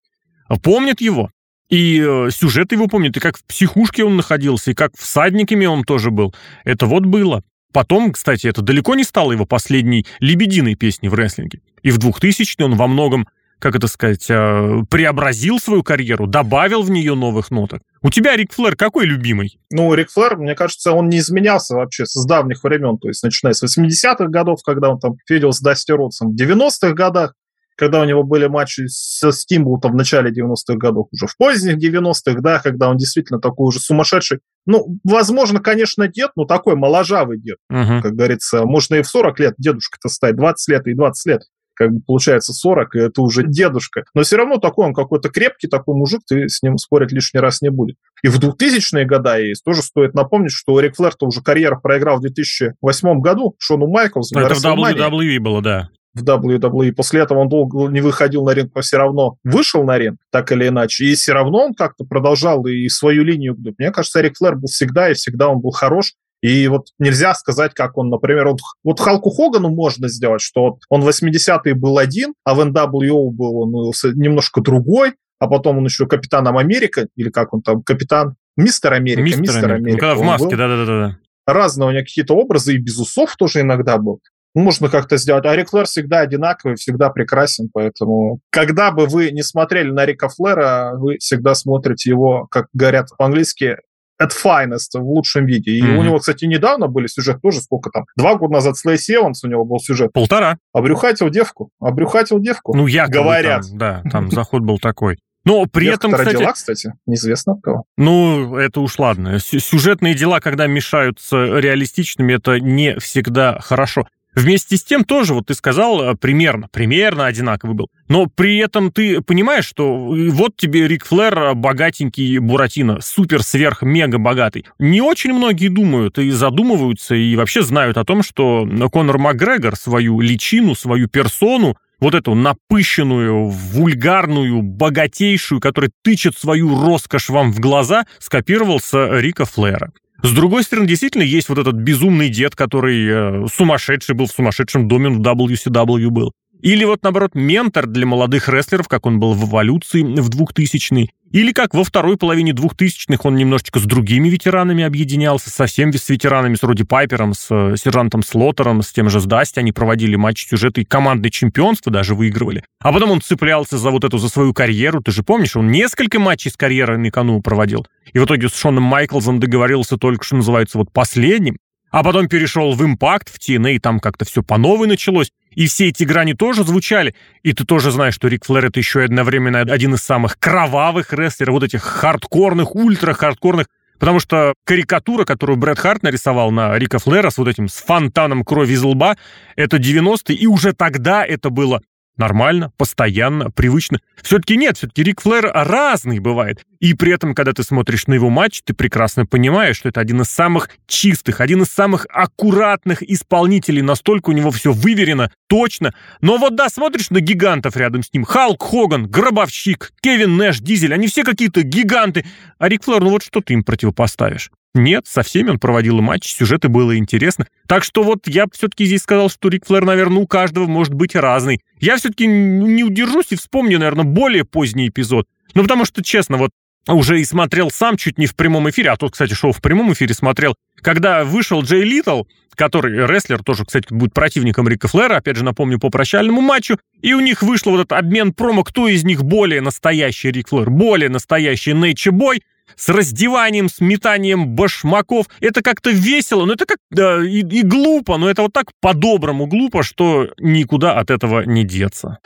Помнят 0.62 1.00
его. 1.00 1.31
И 1.69 2.04
э, 2.04 2.31
сюжет 2.32 2.72
его 2.72 2.88
помнит, 2.88 3.16
и 3.16 3.20
как 3.20 3.38
в 3.38 3.44
психушке 3.44 4.02
он 4.02 4.16
находился, 4.16 4.72
и 4.72 4.75
как 4.75 4.90
всадниками 4.96 5.66
он 5.66 5.84
тоже 5.84 6.10
был. 6.10 6.34
Это 6.64 6.87
вот 6.87 7.06
было. 7.06 7.44
Потом, 7.72 8.10
кстати, 8.10 8.48
это 8.48 8.62
далеко 8.62 8.96
не 8.96 9.04
стало 9.04 9.31
его 9.31 9.46
последней 9.46 10.04
лебединой 10.19 10.75
песни 10.75 11.06
в 11.06 11.14
рестлинге. 11.14 11.60
И 11.82 11.92
в 11.92 11.98
2000 11.98 12.60
он 12.62 12.75
во 12.75 12.88
многом 12.88 13.28
как 13.60 13.76
это 13.76 13.86
сказать, 13.86 14.26
э, 14.28 14.82
преобразил 14.90 15.60
свою 15.60 15.82
карьеру, 15.82 16.26
добавил 16.26 16.82
в 16.82 16.90
нее 16.90 17.14
новых 17.14 17.50
ноток. 17.50 17.82
У 18.02 18.10
тебя 18.10 18.36
Рик 18.36 18.52
Флэр 18.52 18.74
какой 18.74 19.06
любимый? 19.06 19.60
Ну, 19.70 19.92
Рик 19.94 20.10
Флэр, 20.10 20.36
мне 20.38 20.54
кажется, 20.54 20.92
он 20.92 21.08
не 21.08 21.18
изменялся 21.18 21.74
вообще 21.74 22.06
с 22.06 22.24
давних 22.26 22.64
времен, 22.64 22.98
то 22.98 23.08
есть 23.08 23.22
начиная 23.22 23.52
с 23.52 23.62
80-х 23.62 24.26
годов, 24.26 24.60
когда 24.64 24.90
он 24.90 24.98
там 24.98 25.16
фидел 25.26 25.52
с 25.52 25.60
Дасти 25.60 25.92
Ротсом, 25.92 26.32
в 26.32 26.40
90-х 26.40 26.92
годах, 26.94 27.34
когда 27.76 28.00
у 28.00 28.04
него 28.04 28.24
были 28.24 28.46
матчи 28.46 28.86
со 28.88 29.32
Стимбултом 29.32 29.92
в 29.92 29.96
начале 29.96 30.30
90-х 30.30 30.76
годов, 30.76 31.08
уже 31.12 31.26
в 31.26 31.36
поздних 31.36 31.78
90-х, 31.78 32.40
да, 32.40 32.58
когда 32.58 32.90
он 32.90 32.96
действительно 32.98 33.40
такой 33.40 33.68
уже 33.68 33.80
сумасшедший. 33.80 34.40
Ну, 34.66 34.98
возможно, 35.02 35.60
конечно, 35.60 36.06
дед, 36.06 36.32
но 36.36 36.44
такой 36.44 36.76
моложавый 36.76 37.40
дед, 37.40 37.56
uh-huh. 37.72 38.02
как 38.02 38.12
говорится. 38.12 38.66
Можно 38.66 38.96
и 38.96 39.02
в 39.02 39.08
40 39.08 39.40
лет 39.40 39.54
дедушка-то 39.56 40.10
стать, 40.10 40.36
20 40.36 40.68
лет 40.68 40.86
и 40.88 40.94
20 40.94 41.26
лет 41.26 41.42
как 41.80 41.92
бы 41.92 42.00
получается 42.06 42.52
40, 42.52 42.94
и 42.94 42.98
это 42.98 43.22
уже 43.22 43.42
дедушка. 43.42 44.04
Но 44.12 44.22
все 44.22 44.36
равно 44.36 44.58
такой 44.58 44.88
он 44.88 44.92
какой-то 44.92 45.30
крепкий, 45.30 45.66
такой 45.66 45.96
мужик, 45.96 46.20
ты 46.28 46.46
с 46.46 46.62
ним 46.62 46.76
спорить 46.76 47.10
лишний 47.10 47.40
раз 47.40 47.62
не 47.62 47.70
будет. 47.70 47.96
И 48.22 48.28
в 48.28 48.38
2000-е 48.38 49.06
годы 49.06 49.46
есть. 49.46 49.64
Тоже 49.64 49.80
стоит 49.80 50.12
напомнить, 50.12 50.52
что 50.52 50.78
Рик 50.78 50.96
Флэр-то 50.96 51.24
уже 51.24 51.40
карьеру 51.40 51.80
проиграл 51.80 52.18
в 52.18 52.20
2008 52.20 53.20
году 53.20 53.54
Шону 53.58 53.86
Майклсу. 53.86 54.38
Это 54.38 54.54
в 54.54 54.62
WWE 54.62 55.38
было, 55.40 55.62
да 55.62 55.88
в 56.14 56.24
WWE. 56.24 56.92
После 56.92 57.20
этого 57.20 57.38
он 57.38 57.48
долго 57.48 57.88
не 57.88 58.00
выходил 58.00 58.44
на 58.44 58.50
ринг, 58.50 58.72
но 58.74 58.80
все 58.80 58.96
равно 58.96 59.36
вышел 59.44 59.84
на 59.84 59.98
ринг, 59.98 60.18
так 60.30 60.50
или 60.52 60.68
иначе. 60.68 61.04
И 61.04 61.14
все 61.14 61.32
равно 61.32 61.66
он 61.66 61.74
как-то 61.74 62.04
продолжал 62.04 62.66
и 62.66 62.88
свою 62.88 63.22
линию. 63.22 63.56
Мне 63.78 63.90
кажется, 63.90 64.20
Рик 64.20 64.36
Флэр 64.36 64.56
был 64.56 64.66
всегда, 64.66 65.10
и 65.10 65.14
всегда 65.14 65.48
он 65.48 65.60
был 65.60 65.70
хорош. 65.70 66.14
И 66.42 66.69
вот 66.69 66.87
нельзя 66.98 67.34
сказать, 67.34 67.75
как 67.75 67.98
он, 67.98 68.08
например, 68.08 68.48
вот, 68.48 68.60
вот 68.82 68.98
Халку 68.98 69.31
Хогану 69.31 69.69
можно 69.69 70.08
сделать, 70.08 70.40
что 70.40 70.78
он 70.88 71.02
в 71.02 71.08
80-е 71.08 71.75
был 71.75 71.98
один, 71.98 72.34
а 72.44 72.54
в 72.54 72.60
NWO 72.60 73.31
был 73.31 73.56
он 73.58 73.70
ну, 73.70 73.92
немножко 74.14 74.62
другой, 74.62 75.14
а 75.38 75.48
потом 75.48 75.78
он 75.78 75.84
еще 75.84 76.06
капитаном 76.06 76.56
Америка, 76.56 77.08
или 77.16 77.31
как 77.31 77.52
он 77.52 77.62
там, 77.62 77.82
капитан, 77.82 78.37
мистер 78.56 78.94
Америка, 78.94 79.22
мистер, 79.22 79.40
мистер 79.40 79.72
Америка. 79.72 79.90
Ну, 79.90 79.98
когда 79.98 80.14
в 80.14 80.22
маске, 80.22 80.56
да-да-да. 80.56 81.19
Разные 81.46 81.88
у 81.88 81.92
него 81.92 82.02
какие-то 82.02 82.34
образы, 82.34 82.75
и 82.75 82.78
без 82.78 82.98
усов 82.98 83.37
тоже 83.37 83.60
иногда 83.60 83.98
был. 83.98 84.20
Можно 84.54 84.88
как-то 84.88 85.16
сделать. 85.16 85.46
А 85.46 85.54
Рик 85.54 85.70
Флэр 85.70 85.87
всегда 85.87 86.20
одинаковый, 86.20 86.76
всегда 86.76 87.10
прекрасен, 87.10 87.70
поэтому 87.72 88.40
когда 88.50 88.90
бы 88.90 89.06
вы 89.06 89.31
не 89.31 89.42
смотрели 89.42 89.90
на 89.90 90.04
Рика 90.04 90.28
Флэра, 90.28 90.92
вы 90.96 91.19
всегда 91.19 91.54
смотрите 91.54 92.10
его, 92.10 92.46
как 92.50 92.66
говорят 92.72 93.08
по-английски, 93.16 93.76
at 94.20 94.31
finest, 94.31 94.99
в 94.99 95.02
лучшем 95.02 95.46
виде. 95.46 95.72
И 95.72 95.82
mm-hmm. 95.82 95.96
у 95.96 96.02
него, 96.02 96.19
кстати, 96.19 96.44
недавно 96.44 96.88
были 96.88 97.06
сюжет 97.06 97.40
тоже, 97.43 97.61
сколько 97.61 97.90
там, 97.90 98.05
два 98.17 98.37
года 98.37 98.55
назад 98.55 98.76
с 98.76 98.84
Лейси 98.84 99.12
Эванс 99.17 99.44
у 99.44 99.49
него 99.49 99.64
был 99.64 99.78
сюжет. 99.78 100.12
Полтора. 100.12 100.58
Обрюхатил 100.72 101.31
девку. 101.31 101.70
Обрюхатил 101.81 102.40
девку. 102.40 102.76
Ну, 102.76 102.87
я 102.87 103.06
Говорят. 103.08 103.62
Там, 103.69 103.78
да, 103.78 104.02
там 104.11 104.31
заход 104.31 104.62
был 104.62 104.78
такой. 104.78 105.19
Но 105.44 105.64
при 105.67 105.87
Девка 105.87 106.08
этом, 106.08 106.12
кстати... 106.12 106.34
родила, 106.34 106.52
кстати, 106.52 106.93
неизвестно 107.06 107.55
от 107.55 107.62
кого. 107.62 107.84
Ну, 107.96 108.56
это 108.56 108.81
уж 108.81 108.99
ладно. 108.99 109.38
Сюжетные 109.38 110.14
дела, 110.14 110.40
когда 110.40 110.66
мешаются 110.66 111.37
реалистичными, 111.58 112.34
это 112.34 112.61
не 112.61 112.99
всегда 112.99 113.58
хорошо. 113.58 114.06
Вместе 114.34 114.76
с 114.76 114.84
тем 114.84 115.04
тоже, 115.04 115.34
вот 115.34 115.46
ты 115.46 115.54
сказал, 115.54 116.02
э, 116.02 116.14
примерно, 116.14 116.68
примерно 116.72 117.26
одинаковый 117.26 117.74
был. 117.74 117.88
Но 118.08 118.26
при 118.26 118.58
этом 118.58 118.92
ты 118.92 119.20
понимаешь, 119.22 119.66
что 119.66 120.14
э, 120.16 120.30
вот 120.30 120.56
тебе 120.56 120.86
Рик 120.86 121.04
Флэр 121.06 121.38
э, 121.38 121.54
богатенький 121.54 122.38
Буратино, 122.38 123.00
супер, 123.00 123.42
сверх, 123.42 123.82
мега 123.82 124.18
богатый. 124.18 124.66
Не 124.78 125.00
очень 125.00 125.32
многие 125.32 125.68
думают 125.68 126.18
и 126.18 126.30
задумываются, 126.30 127.14
и 127.16 127.34
вообще 127.34 127.62
знают 127.62 127.96
о 127.96 128.04
том, 128.04 128.22
что 128.22 128.68
Конор 128.92 129.18
Макгрегор 129.18 129.74
свою 129.74 130.20
личину, 130.20 130.76
свою 130.76 131.08
персону, 131.08 131.76
вот 131.98 132.14
эту 132.14 132.34
напыщенную, 132.34 133.48
вульгарную, 133.48 134.62
богатейшую, 134.62 135.60
которая 135.60 135.90
тычет 136.02 136.38
свою 136.38 136.80
роскошь 136.80 137.28
вам 137.28 137.52
в 137.52 137.58
глаза, 137.58 138.06
скопировал 138.18 138.80
с 138.80 138.92
Рика 139.20 139.44
Флэра. 139.44 139.92
С 140.22 140.32
другой 140.32 140.64
стороны, 140.64 140.87
действительно 140.87 141.22
есть 141.22 141.49
вот 141.49 141.58
этот 141.58 141.75
безумный 141.76 142.28
дед, 142.28 142.55
который 142.55 143.06
э, 143.08 143.46
сумасшедший 143.52 144.14
был 144.14 144.26
в 144.26 144.32
сумасшедшем 144.32 144.87
доме 144.87 145.08
в 145.08 145.20
WCW 145.20 146.11
был. 146.11 146.32
Или 146.61 146.84
вот, 146.84 147.02
наоборот, 147.02 147.34
ментор 147.34 147.87
для 147.87 148.05
молодых 148.05 148.49
рестлеров, 148.49 148.87
как 148.87 149.06
он 149.06 149.19
был 149.19 149.32
в 149.32 149.49
эволюции 149.49 150.02
в 150.02 150.28
2000-й. 150.28 151.11
Или 151.30 151.52
как 151.52 151.74
во 151.74 151.84
второй 151.84 152.16
половине 152.16 152.50
2000-х 152.50 153.20
он 153.22 153.36
немножечко 153.36 153.78
с 153.78 153.84
другими 153.84 154.28
ветеранами 154.28 154.82
объединялся, 154.82 155.48
совсем 155.48 155.92
с 155.92 156.08
ветеранами, 156.08 156.56
с 156.56 156.62
Роди 156.64 156.82
Пайпером, 156.82 157.34
с 157.34 157.46
э, 157.50 157.76
сержантом 157.76 158.24
Слоттером, 158.24 158.82
с 158.82 158.90
тем 158.92 159.08
же 159.08 159.20
Сдасти. 159.20 159.60
Они 159.60 159.70
проводили 159.70 160.16
матч 160.16 160.48
сюжеты 160.48 160.80
и 160.80 160.84
командное 160.84 161.30
чемпионство 161.30 161.92
даже 161.92 162.16
выигрывали. 162.16 162.64
А 162.80 162.92
потом 162.92 163.12
он 163.12 163.20
цеплялся 163.20 163.78
за 163.78 163.90
вот 163.90 164.02
эту, 164.02 164.18
за 164.18 164.28
свою 164.28 164.52
карьеру. 164.52 165.02
Ты 165.02 165.12
же 165.12 165.22
помнишь, 165.22 165.54
он 165.54 165.70
несколько 165.70 166.18
матчей 166.18 166.50
с 166.50 166.56
карьерой 166.56 166.98
на 166.98 167.12
кону 167.12 167.40
проводил. 167.40 167.86
И 168.12 168.18
в 168.18 168.24
итоге 168.24 168.48
с 168.48 168.56
Шоном 168.56 168.82
Майклзом 168.82 169.38
договорился 169.38 169.98
только, 169.98 170.24
что 170.24 170.34
называется, 170.34 170.78
вот 170.78 170.92
последним. 170.92 171.58
А 171.92 172.02
потом 172.02 172.28
перешел 172.28 172.72
в 172.72 172.84
импакт, 172.84 173.28
в 173.28 173.38
TNA, 173.38 173.74
и 173.74 173.78
там 173.78 174.00
как-то 174.00 174.24
все 174.24 174.42
по 174.42 174.58
новой 174.58 174.88
началось. 174.88 175.30
И 175.54 175.66
все 175.66 175.88
эти 175.88 176.04
грани 176.04 176.35
тоже 176.35 176.64
звучали. 176.64 177.14
И 177.42 177.52
ты 177.52 177.64
тоже 177.64 177.90
знаешь, 177.90 178.14
что 178.14 178.28
Рик 178.28 178.45
Флэр 178.45 178.66
это 178.66 178.78
еще 178.78 179.02
одновременно 179.02 179.61
один 179.61 179.95
из 179.95 180.00
самых 180.00 180.38
кровавых 180.38 181.12
рестлеров, 181.12 181.54
вот 181.54 181.64
этих 181.64 181.83
хардкорных, 181.83 182.75
ультра-хардкорных. 182.75 183.66
Потому 183.99 184.19
что 184.19 184.54
карикатура, 184.64 185.25
которую 185.26 185.59
Брэд 185.59 185.78
Харт 185.78 186.02
нарисовал 186.02 186.50
на 186.50 186.78
Рика 186.78 186.99
Флэра 186.99 187.28
с 187.28 187.37
вот 187.37 187.49
этим, 187.49 187.69
с 187.69 187.75
фонтаном 187.75 188.45
крови 188.45 188.73
из 188.73 188.83
лба, 188.83 189.16
это 189.57 189.76
90-е, 189.76 190.35
и 190.35 190.47
уже 190.47 190.73
тогда 190.73 191.25
это 191.25 191.50
было 191.50 191.83
нормально, 192.20 192.70
постоянно, 192.76 193.50
привычно. 193.50 193.98
Все-таки 194.22 194.56
нет, 194.56 194.76
все-таки 194.76 195.02
Рик 195.02 195.20
Флэр 195.22 195.50
разный 195.52 196.20
бывает. 196.20 196.62
И 196.78 196.94
при 196.94 197.12
этом, 197.12 197.34
когда 197.34 197.52
ты 197.52 197.64
смотришь 197.64 198.06
на 198.06 198.14
его 198.14 198.30
матч, 198.30 198.60
ты 198.62 198.74
прекрасно 198.74 199.26
понимаешь, 199.26 199.76
что 199.76 199.88
это 199.88 200.00
один 200.00 200.20
из 200.20 200.28
самых 200.28 200.70
чистых, 200.86 201.40
один 201.40 201.62
из 201.62 201.68
самых 201.68 202.06
аккуратных 202.10 203.02
исполнителей. 203.02 203.82
Настолько 203.82 204.30
у 204.30 204.32
него 204.32 204.50
все 204.50 204.72
выверено, 204.72 205.32
точно. 205.48 205.92
Но 206.20 206.36
вот 206.36 206.54
да, 206.54 206.68
смотришь 206.68 207.10
на 207.10 207.20
гигантов 207.20 207.76
рядом 207.76 208.02
с 208.02 208.12
ним. 208.12 208.24
Халк 208.24 208.62
Хоган, 208.62 209.08
Гробовщик, 209.08 209.92
Кевин 210.00 210.36
Нэш, 210.36 210.60
Дизель. 210.60 210.94
Они 210.94 211.08
все 211.08 211.24
какие-то 211.24 211.62
гиганты. 211.62 212.24
А 212.58 212.68
Рик 212.68 212.84
Флэр, 212.84 213.02
ну 213.02 213.10
вот 213.10 213.24
что 213.24 213.40
ты 213.40 213.54
им 213.54 213.64
противопоставишь? 213.64 214.50
Нет, 214.74 215.06
со 215.08 215.22
всеми 215.22 215.50
он 215.50 215.58
проводил 215.58 216.00
матч, 216.00 216.32
сюжеты 216.32 216.68
было 216.68 216.96
интересно. 216.96 217.46
Так 217.66 217.82
что 217.82 218.04
вот 218.04 218.28
я 218.28 218.46
все-таки 218.52 218.84
здесь 218.84 219.02
сказал, 219.02 219.28
что 219.28 219.48
Рик 219.48 219.66
Флэр, 219.66 219.84
наверное, 219.84 220.22
у 220.22 220.26
каждого 220.28 220.66
может 220.66 220.94
быть 220.94 221.16
разный. 221.16 221.60
Я 221.80 221.96
все-таки 221.96 222.26
не 222.26 222.84
удержусь 222.84 223.26
и 223.30 223.36
вспомню, 223.36 223.78
наверное, 223.78 224.04
более 224.04 224.44
поздний 224.44 224.88
эпизод. 224.88 225.26
Ну, 225.54 225.62
потому 225.62 225.84
что, 225.84 226.04
честно, 226.04 226.36
вот 226.36 226.50
уже 226.86 227.20
и 227.20 227.24
смотрел 227.24 227.70
сам 227.70 227.96
чуть 227.96 228.18
не 228.18 228.26
в 228.26 228.36
прямом 228.36 228.70
эфире, 228.70 228.90
а 228.90 228.96
тот, 228.96 229.12
кстати, 229.12 229.34
шоу 229.34 229.52
в 229.52 229.60
прямом 229.60 229.92
эфире 229.92 230.14
смотрел, 230.14 230.54
когда 230.80 231.24
вышел 231.24 231.62
Джей 231.62 231.82
Литл, 231.82 232.22
который 232.54 233.06
рестлер, 233.06 233.42
тоже, 233.42 233.64
кстати, 233.64 233.86
будет 233.92 234.14
противником 234.14 234.68
Рика 234.68 234.88
Флера, 234.88 235.16
опять 235.16 235.36
же, 235.36 235.44
напомню, 235.44 235.78
по 235.78 235.90
прощальному 235.90 236.40
матчу, 236.40 236.78
и 237.00 237.12
у 237.12 237.20
них 237.20 237.42
вышел 237.42 237.72
вот 237.72 237.80
этот 237.80 237.92
обмен 237.92 238.32
промо, 238.32 238.64
кто 238.64 238.88
из 238.88 239.04
них 239.04 239.24
более 239.24 239.60
настоящий 239.60 240.30
Рик 240.30 240.48
Флэр, 240.48 240.70
более 240.70 241.08
настоящий 241.08 241.74
Нейче 241.74 242.10
Бой, 242.10 242.42
с 242.76 242.88
раздеванием, 242.88 243.68
с 243.68 243.80
метанием 243.80 244.48
башмаков. 244.48 245.26
Это 245.40 245.62
как-то 245.62 245.90
весело, 245.90 246.44
но 246.44 246.54
это 246.54 246.66
как 246.66 246.78
да, 246.90 247.24
и, 247.24 247.40
и 247.40 247.62
глупо, 247.62 248.16
но 248.16 248.30
это 248.30 248.42
вот 248.42 248.52
так 248.52 248.66
по-доброму 248.80 249.46
глупо, 249.46 249.82
что 249.82 250.28
никуда 250.38 250.98
от 250.98 251.10
этого 251.10 251.42
не 251.42 251.64
деться. 251.64 252.18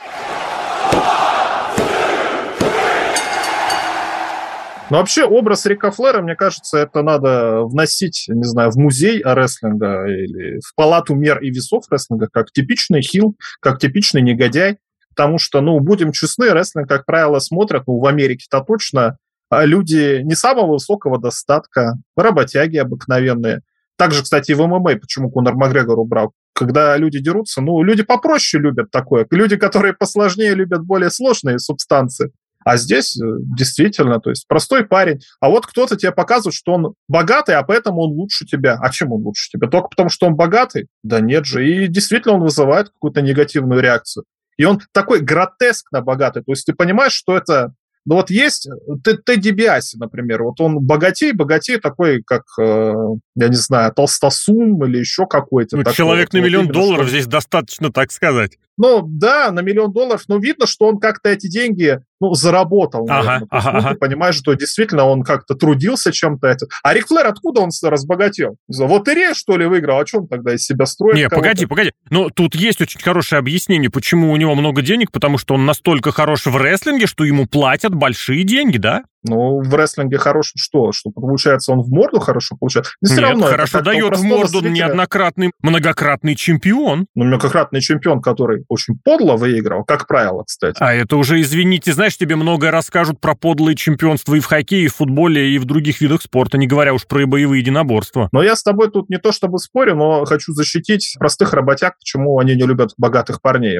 Но 4.91 4.97
вообще 4.97 5.25
образ 5.25 5.65
Рика 5.65 5.89
Флера, 5.89 6.21
мне 6.21 6.35
кажется, 6.35 6.77
это 6.77 7.01
надо 7.01 7.63
вносить, 7.63 8.25
не 8.27 8.43
знаю, 8.43 8.69
в 8.69 8.75
музей 8.75 9.21
рестлинга 9.23 10.05
или 10.05 10.59
в 10.59 10.75
палату 10.75 11.15
мер 11.15 11.39
и 11.39 11.49
весов 11.49 11.85
рестлинга, 11.89 12.27
как 12.31 12.51
типичный 12.51 13.01
хил, 13.01 13.35
как 13.61 13.79
типичный 13.79 14.21
негодяй. 14.21 14.77
Потому 15.09 15.39
что, 15.39 15.61
ну, 15.61 15.79
будем 15.79 16.11
честны, 16.11 16.51
рестлинг, 16.51 16.89
как 16.89 17.05
правило, 17.05 17.39
смотрят, 17.39 17.83
ну, 17.87 17.99
в 17.99 18.05
Америке-то 18.05 18.59
точно, 18.61 19.17
люди 19.63 20.21
не 20.23 20.35
самого 20.35 20.73
высокого 20.73 21.19
достатка, 21.19 21.97
работяги 22.17 22.77
обыкновенные. 22.77 23.61
Также, 23.97 24.23
кстати, 24.23 24.51
и 24.51 24.55
в 24.55 24.65
ММА, 24.65 24.97
почему 24.97 25.29
Конор 25.29 25.55
Макгрегор 25.55 25.97
убрал. 25.99 26.33
Когда 26.53 26.97
люди 26.97 27.19
дерутся, 27.19 27.61
ну, 27.61 27.81
люди 27.81 28.03
попроще 28.03 28.61
любят 28.61 28.91
такое. 28.91 29.25
Люди, 29.29 29.55
которые 29.55 29.93
посложнее, 29.93 30.53
любят 30.53 30.83
более 30.83 31.09
сложные 31.09 31.59
субстанции. 31.59 32.31
А 32.65 32.77
здесь 32.77 33.15
э, 33.15 33.23
действительно, 33.55 34.19
то 34.19 34.31
есть 34.31 34.47
простой 34.47 34.85
парень. 34.85 35.19
А 35.39 35.49
вот 35.49 35.67
кто-то 35.67 35.95
тебе 35.95 36.11
показывает, 36.11 36.55
что 36.55 36.73
он 36.73 36.95
богатый, 37.07 37.53
а 37.53 37.61
поэтому 37.61 38.01
он 38.01 38.11
лучше 38.13 38.45
тебя. 38.45 38.79
А 38.81 38.89
чем 38.89 39.13
он 39.13 39.21
лучше 39.21 39.51
тебя? 39.51 39.69
Только 39.69 39.89
потому, 39.89 40.09
что 40.09 40.25
он 40.25 40.35
богатый? 40.35 40.87
Да 41.03 41.19
нет 41.19 41.45
же. 41.45 41.67
И 41.67 41.87
действительно 41.87 42.33
он 42.33 42.41
вызывает 42.41 42.89
какую-то 42.89 43.21
негативную 43.21 43.81
реакцию. 43.81 44.25
И 44.57 44.65
он 44.65 44.81
такой 44.93 45.19
гротескно 45.19 46.01
богатый. 46.01 46.41
То 46.41 46.51
есть 46.53 46.65
ты 46.65 46.73
понимаешь, 46.73 47.13
что 47.13 47.37
это 47.37 47.73
ну 48.05 48.15
вот 48.15 48.29
есть 48.29 48.69
Тедди 49.03 49.49
Биаси, 49.49 49.97
например, 49.97 50.43
вот 50.43 50.61
он 50.61 50.79
богатей, 50.79 51.31
богатей 51.31 51.79
такой, 51.79 52.21
как, 52.21 52.43
э, 52.59 52.93
я 53.35 53.47
не 53.47 53.55
знаю, 53.55 53.93
Толстосум 53.93 54.83
или 54.85 54.99
еще 54.99 55.25
какой-то. 55.25 55.77
Ну, 55.77 55.83
такой. 55.83 55.95
человек 55.95 56.29
вот, 56.31 56.39
на 56.39 56.45
миллион 56.45 56.67
долларов 56.67 57.07
что... 57.07 57.15
здесь 57.15 57.27
достаточно, 57.27 57.91
так 57.91 58.11
сказать. 58.11 58.57
Ну, 58.77 59.03
да, 59.07 59.51
на 59.51 59.61
миллион 59.61 59.93
долларов, 59.93 60.23
но 60.27 60.37
видно, 60.37 60.67
что 60.67 60.85
он 60.87 60.99
как-то 60.99 61.29
эти 61.29 61.47
деньги, 61.47 61.99
ну, 62.19 62.33
заработал. 62.33 63.05
Ага, 63.09 63.41
ага, 63.49 63.71
ну, 63.71 63.79
ага. 63.79 63.89
Ты 63.89 63.95
понимаешь, 63.95 64.35
что 64.35 64.53
действительно 64.53 65.05
он 65.05 65.23
как-то 65.23 65.55
трудился 65.55 66.11
чем-то. 66.11 66.57
А 66.83 66.93
Рик 66.93 67.07
Флэр 67.07 67.27
откуда 67.27 67.61
он 67.61 67.69
разбогател? 67.83 68.57
Вот 68.67 69.07
Ире, 69.07 69.33
что 69.33 69.57
ли, 69.57 69.65
выиграл? 69.65 70.01
А 70.01 70.05
что 70.05 70.19
он 70.19 70.27
тогда 70.27 70.53
из 70.53 70.65
себя 70.65 70.85
строит? 70.85 71.15
Не, 71.15 71.29
погоди, 71.29 71.65
погоди. 71.65 71.91
Но 72.09 72.29
тут 72.29 72.55
есть 72.55 72.81
очень 72.81 72.99
хорошее 72.99 73.39
объяснение, 73.39 73.89
почему 73.89 74.31
у 74.31 74.35
него 74.35 74.55
много 74.55 74.81
денег, 74.81 75.11
потому 75.11 75.37
что 75.37 75.55
он 75.55 75.65
настолько 75.65 76.11
хорош 76.11 76.45
в 76.45 76.57
рестлинге, 76.57 77.07
что 77.07 77.23
ему 77.23 77.45
платят 77.45 77.95
большие 77.95 78.43
деньги, 78.43 78.77
да? 78.77 79.03
Ну, 79.27 79.61
в 79.61 79.73
рестлинге 79.75 80.17
хорошо 80.17 80.51
что? 80.55 80.91
Что 80.91 81.09
получается, 81.09 81.71
он 81.71 81.81
в 81.81 81.89
морду 81.89 82.19
хорошо 82.19 82.55
получает? 82.57 82.87
Но 83.01 83.07
все 83.07 83.15
Нет, 83.15 83.29
равно 83.29 83.45
хорошо 83.47 83.81
дает 83.81 84.17
в 84.17 84.23
морду 84.23 84.59
зрителя... 84.59 84.69
неоднократный, 84.69 85.51
многократный 85.61 86.35
чемпион. 86.35 87.07
Ну, 87.15 87.25
многократный 87.25 87.81
чемпион, 87.81 88.21
который 88.21 88.65
очень 88.67 88.97
подло 89.03 89.35
выиграл, 89.35 89.83
как 89.83 90.07
правило, 90.07 90.43
кстати. 90.43 90.77
А 90.79 90.93
это 90.93 91.17
уже, 91.17 91.41
извините, 91.41 91.93
знаешь, 91.93 92.17
тебе 92.17 92.35
многое 92.35 92.71
расскажут 92.71 93.19
про 93.19 93.35
подлые 93.35 93.75
чемпионства 93.75 94.35
и 94.35 94.39
в 94.39 94.45
хоккее, 94.45 94.85
и 94.85 94.87
в 94.87 94.95
футболе, 94.95 95.51
и 95.51 95.57
в 95.57 95.65
других 95.65 96.01
видах 96.01 96.21
спорта, 96.21 96.57
не 96.57 96.67
говоря 96.67 96.93
уж 96.93 97.05
про 97.07 97.25
боевые 97.25 97.61
единоборства. 97.61 98.29
Но 98.31 98.43
я 98.43 98.55
с 98.55 98.63
тобой 98.63 98.91
тут 98.91 99.09
не 99.09 99.17
то 99.17 99.31
чтобы 99.31 99.59
спорю, 99.59 99.95
но 99.95 100.25
хочу 100.25 100.53
защитить 100.53 101.15
простых 101.17 101.53
работяг, 101.53 101.97
почему 101.97 102.39
они 102.39 102.55
не 102.55 102.63
любят 102.63 102.93
богатых 102.97 103.41
парней. 103.41 103.79